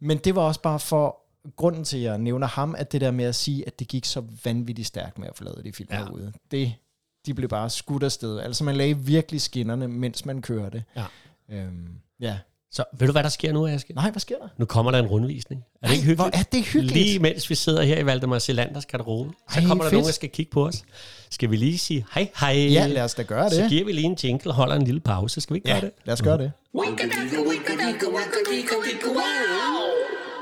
Men 0.00 0.18
det 0.18 0.34
var 0.34 0.42
også 0.42 0.60
bare 0.60 0.80
for, 0.80 1.18
grunden 1.56 1.84
til, 1.84 1.96
at 1.96 2.02
jeg 2.02 2.18
nævner 2.18 2.46
ham, 2.46 2.74
at 2.78 2.92
det 2.92 3.00
der 3.00 3.10
med 3.10 3.24
at 3.24 3.34
sige, 3.34 3.66
at 3.66 3.78
det 3.78 3.88
gik 3.88 4.04
så 4.04 4.22
vanvittigt 4.44 4.88
stærkt 4.88 5.18
med 5.18 5.28
at 5.28 5.36
få 5.36 5.44
lavet 5.44 5.64
de 5.64 5.72
film 5.72 5.88
ja. 5.92 5.96
herude. 5.96 6.32
Det, 6.50 6.72
de 7.26 7.34
blev 7.34 7.48
bare 7.48 7.70
skudt 7.70 8.02
afsted. 8.02 8.38
Altså 8.40 8.64
man 8.64 8.76
lagde 8.76 8.98
virkelig 8.98 9.40
skinnerne, 9.40 9.88
mens 9.88 10.24
man 10.24 10.42
kørte. 10.42 10.84
Ja. 10.96 11.04
Øhm, 11.48 11.88
ja. 12.20 12.38
Så 12.76 12.84
ved 12.98 13.06
du, 13.06 13.12
hvad 13.12 13.22
der 13.22 13.28
sker 13.28 13.52
nu, 13.52 13.66
Aske? 13.66 13.92
Nej, 13.94 14.10
hvad 14.10 14.20
sker 14.20 14.34
der? 14.42 14.48
Nu 14.58 14.64
kommer 14.64 14.92
der 14.92 14.98
en 14.98 15.06
rundvisning. 15.06 15.64
Er 15.82 15.86
det 15.86 15.94
ikke 15.94 16.06
hyggeligt? 16.06 16.18
Hvor 16.32 16.38
er 16.38 16.42
det 16.52 16.64
hyggeligt? 16.64 16.92
Lige 16.96 17.18
mens 17.18 17.50
vi 17.50 17.54
sidder 17.54 17.82
her 17.82 17.98
i 17.98 18.06
Valdemar 18.06 18.38
Selanders 18.38 18.86
garderobe, 18.86 19.30
så 19.50 19.60
Ej, 19.60 19.66
kommer 19.66 19.84
der 19.84 19.90
fedt. 19.90 19.92
nogen, 19.92 20.06
der 20.06 20.12
skal 20.12 20.28
kigge 20.28 20.50
på 20.52 20.66
os. 20.66 20.82
Skal 21.30 21.50
vi 21.50 21.56
lige 21.56 21.78
sige 21.78 22.06
hej 22.14 22.28
hej? 22.40 22.52
Ja, 22.72 22.86
lad 22.86 23.02
os 23.02 23.14
da 23.14 23.22
gøre 23.22 23.50
Så 23.50 23.60
det. 23.60 23.68
giver 23.70 23.84
vi 23.84 23.92
lige 23.92 24.04
en 24.04 24.16
jingle 24.24 24.50
og 24.50 24.54
holder 24.54 24.74
en 24.76 24.82
lille 24.82 25.00
pause. 25.00 25.40
Skal 25.40 25.54
vi 25.54 25.56
ikke 25.58 25.66
gøre 25.68 25.74
Ja, 25.76 25.80
det? 25.80 25.90
lad 26.04 26.12
os 26.12 26.22
gøre 26.22 26.38
det. 26.38 26.52
Wow. 26.74 26.84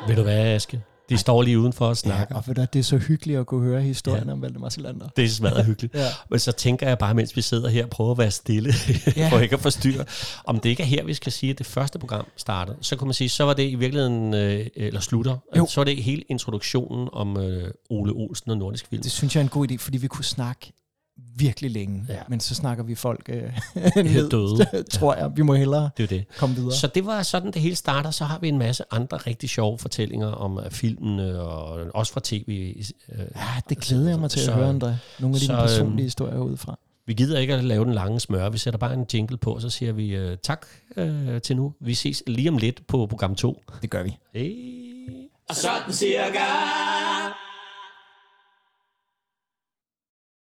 Ved 0.08 0.16
du 0.16 0.22
hvad, 0.22 0.36
Aske? 0.46 0.80
De 1.14 1.18
står 1.18 1.42
lige 1.42 1.58
udenfor 1.58 1.86
og 1.86 1.96
snakker. 1.96 2.34
Ja, 2.46 2.50
og 2.50 2.56
du, 2.56 2.66
det 2.72 2.78
er 2.78 2.82
så 2.82 2.96
hyggeligt 2.98 3.38
at 3.38 3.46
kunne 3.46 3.64
høre 3.64 3.82
historien 3.82 4.26
ja. 4.26 4.32
om 4.32 4.42
Valdemar 4.42 4.68
Silander. 4.68 5.08
Det 5.16 5.24
er 5.24 5.28
smadret 5.28 5.64
hyggeligt. 5.66 5.94
Ja. 5.94 6.06
Men 6.30 6.38
så 6.38 6.52
tænker 6.52 6.88
jeg 6.88 6.98
bare, 6.98 7.14
mens 7.14 7.36
vi 7.36 7.42
sidder 7.42 7.68
her 7.68 7.84
og 7.84 7.90
prøver 7.90 8.10
at 8.10 8.18
være 8.18 8.30
stille, 8.30 8.72
Ja. 9.16 9.28
for 9.28 9.38
ikke 9.38 9.54
at 9.54 9.60
forstyrre, 9.60 10.04
om 10.44 10.60
det 10.60 10.68
ikke 10.68 10.82
er 10.82 10.86
her, 10.86 11.04
vi 11.04 11.14
skal 11.14 11.32
sige, 11.32 11.50
at 11.50 11.58
det 11.58 11.66
første 11.66 11.98
program 11.98 12.26
startede. 12.36 12.76
Så 12.80 12.96
kunne 12.96 13.06
man 13.08 13.14
sige, 13.14 13.28
så 13.28 13.44
var 13.44 13.52
det 13.52 13.70
i 13.70 13.74
virkeligheden, 13.74 14.34
øh, 14.34 14.66
eller 14.76 15.00
slutter, 15.00 15.36
Jo. 15.56 15.66
så 15.70 15.80
var 15.80 15.84
det 15.84 15.96
hele 16.02 16.22
introduktionen 16.28 17.08
om 17.12 17.36
øh, 17.36 17.70
Ole 17.90 18.12
Olsen 18.12 18.50
og 18.50 18.58
nordisk 18.58 18.86
film. 18.90 19.02
Det 19.02 19.12
synes 19.12 19.34
jeg 19.36 19.40
er 19.40 19.44
en 19.44 19.48
god 19.48 19.70
idé, 19.70 19.76
fordi 19.78 19.98
vi 19.98 20.06
kunne 20.06 20.24
snakke 20.24 20.72
virkelig 21.36 21.70
længe. 21.70 22.04
Ja. 22.08 22.18
Men 22.28 22.40
så 22.40 22.54
snakker 22.54 22.84
vi 22.84 22.94
folk 22.94 23.28
øh, 23.28 23.42
ned, 24.04 24.30
døde. 24.30 24.82
tror 24.90 25.14
jeg. 25.14 25.30
Vi 25.36 25.42
må 25.42 25.54
hellere 25.54 25.90
Det 25.96 26.02
er 26.02 26.06
det. 26.06 26.24
komme 26.38 26.54
videre. 26.56 26.72
Så 26.72 26.86
det 26.86 27.06
var 27.06 27.22
sådan, 27.22 27.52
det 27.52 27.62
hele 27.62 27.76
starter. 27.76 28.10
Så 28.10 28.24
har 28.24 28.38
vi 28.38 28.48
en 28.48 28.58
masse 28.58 28.84
andre 28.90 29.16
rigtig 29.16 29.48
sjove 29.48 29.78
fortællinger 29.78 30.26
om 30.28 30.56
uh, 30.56 30.70
filmene, 30.70 31.40
og 31.40 31.80
også 31.94 32.12
fra 32.12 32.20
tv. 32.24 32.74
Uh, 33.08 33.18
Ja, 33.18 33.60
det 33.68 33.78
glæder 33.78 34.08
jeg 34.08 34.18
mig 34.18 34.30
til 34.30 34.40
Så- 34.40 34.50
at 34.50 34.56
høre, 34.56 34.70
André. 34.70 35.20
Nogle 35.20 35.36
af 35.36 35.40
dine 35.40 35.40
så, 35.40 35.56
personlige 35.60 35.92
øhm, 35.92 36.02
historier 36.02 36.38
udefra. 36.38 36.78
vi 37.06 37.14
gider 37.14 37.38
ikke 37.38 37.54
at 37.54 37.64
lave 37.64 37.84
den 37.84 37.94
lange 37.94 38.20
smør. 38.20 38.48
Vi 38.50 38.58
sætter 38.58 38.78
bare 38.78 38.94
en 38.94 39.06
jingle 39.14 39.36
på, 39.36 39.54
og 39.54 39.60
så 39.60 39.70
siger 39.70 39.92
vi 39.92 40.24
uh, 40.30 40.34
tak 40.42 40.66
uh, 40.96 41.38
til 41.42 41.56
nu. 41.56 41.74
Vi 41.80 41.94
ses 41.94 42.22
lige 42.26 42.48
om 42.48 42.58
lidt 42.58 42.86
på 42.86 43.06
program 43.06 43.34
2. 43.34 43.62
Det 43.82 43.90
gør 43.90 44.02
vi. 44.02 44.16
Hey. 44.34 44.54
Og 45.48 45.56
sådan 45.56 45.92
cirka. 45.92 46.93